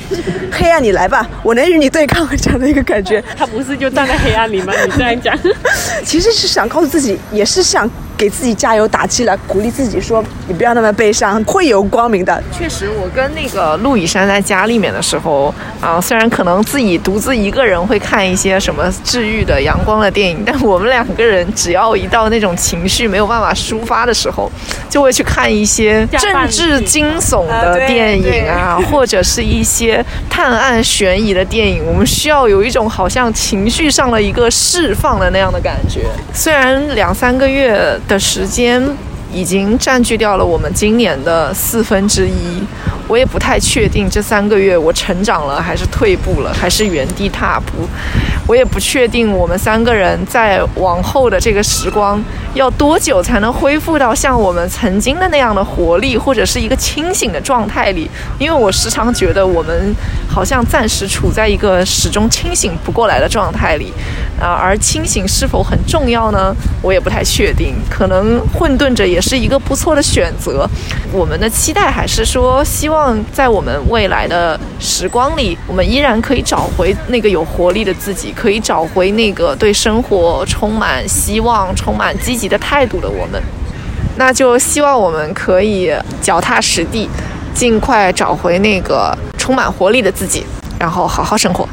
[0.52, 3.24] 黑暗，你来吧，我能与你对抗这样的一个感觉。
[3.38, 4.74] 他不是就站在黑暗里吗？
[4.86, 5.38] 你这样讲，
[6.06, 12.42] 其实是想告诉自己，也是想给自己加油打气了，鼓励自己说，你不要那么悲伤，会有光明的。
[12.52, 24.52] 确实，我跟那个陆以山在家里面的时候啊，虽然可能自己独自一个人会看一些什么治愈的、阳光的电影，但我们两个人只要一到那种情绪没有办法抒发的时候，
[24.90, 31.84] 就会去看一些政治惊悚的电影啊， 或者是一些探案悬疑的电影。
[31.86, 36.02] 我们需要有一种好像情绪上的一个释放的那样的感觉。
[36.34, 38.82] 虽然两三个月的时间。
[39.36, 42.64] 已经占据掉了我们今年的四分之一。
[43.08, 47.88] 我也不太确定这三个月我成长了还是退步了，还是原地踏步。
[48.48, 52.24] 我也不确定我们三个人在往后的这个时光
[52.56, 58.10] 要多久才能恢复到像我们曾经的那样的活力，或者是一个清醒的状态里。
[58.40, 59.96] 因为我时常觉得我们
[60.28, 63.94] 好像暂时处在一个始终清醒不过来的状态里，
[64.40, 66.56] 啊，而清醒是否很重要呢？
[66.82, 67.76] 我也不太确定。
[67.88, 70.70] 可能混沌着也是一个不错的选择。
[71.12, 73.16] 我们的期待还是说，希望。
[73.32, 83.42] 在我们未来的时光里，我们依然可以找回那个有活力的自己，可以找回那个对生活充满希望、充满积极的态度的我们。
[84.18, 87.10] 那就希望我们可以脚踏实地，
[87.54, 90.46] 尽快找回那个充满活力的自己，
[90.80, 91.68] 然后好好生活。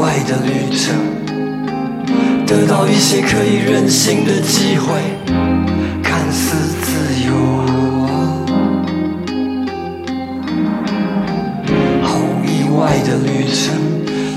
[0.00, 0.96] 外的旅程。
[2.46, 5.00] 得到一些可以任性的机会，
[6.02, 6.90] 看似自
[7.24, 7.32] 由
[8.06, 8.08] 啊，
[12.02, 13.78] 毫无意外的旅程，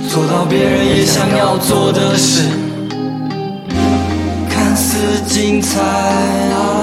[0.08, 2.44] 做到别人也想要做的事，
[4.48, 6.83] 看似精彩啊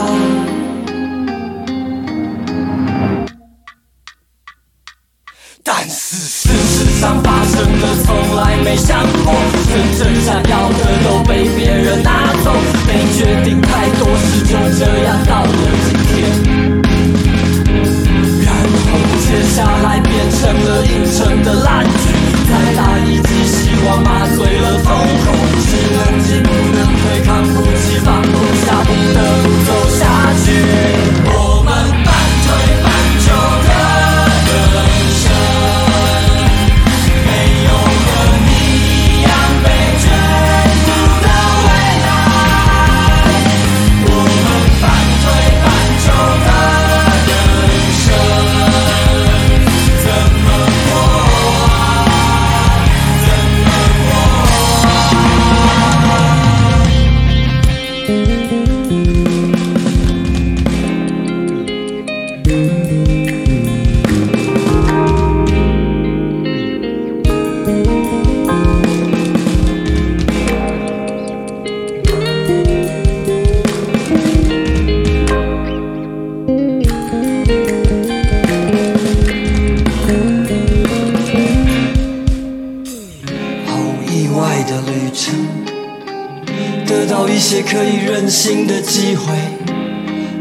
[87.33, 89.33] 一些可以任性的机会，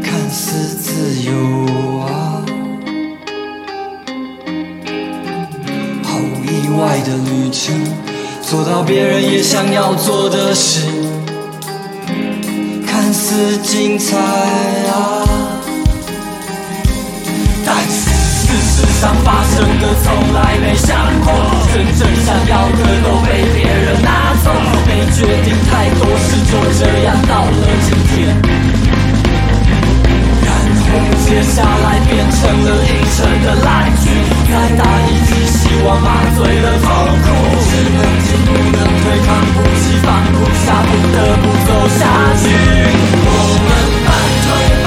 [0.02, 1.32] 看似自由
[2.02, 2.44] 啊。
[6.02, 7.80] 毫无意外的旅程，
[8.42, 10.80] 做到别人也想要做的事，
[12.86, 15.19] 看似精彩啊。
[19.00, 20.94] 上发生的从来没想
[21.24, 21.32] 过，
[21.72, 24.52] 真正想要的都被别人拿走，
[24.84, 28.36] 没决定太多事，就这样到了今天。
[30.44, 30.92] 然后
[31.24, 34.04] 接下来变成了硬撑的烂剧，
[34.52, 36.84] 再大一剂希望麻醉了痛
[37.24, 37.26] 苦，
[37.70, 42.04] 只能进不能退，扛不起放不下，不得不走下
[42.36, 42.44] 去。
[43.24, 43.28] 我
[43.64, 43.66] 们
[44.04, 44.08] 半
[44.44, 44.79] 推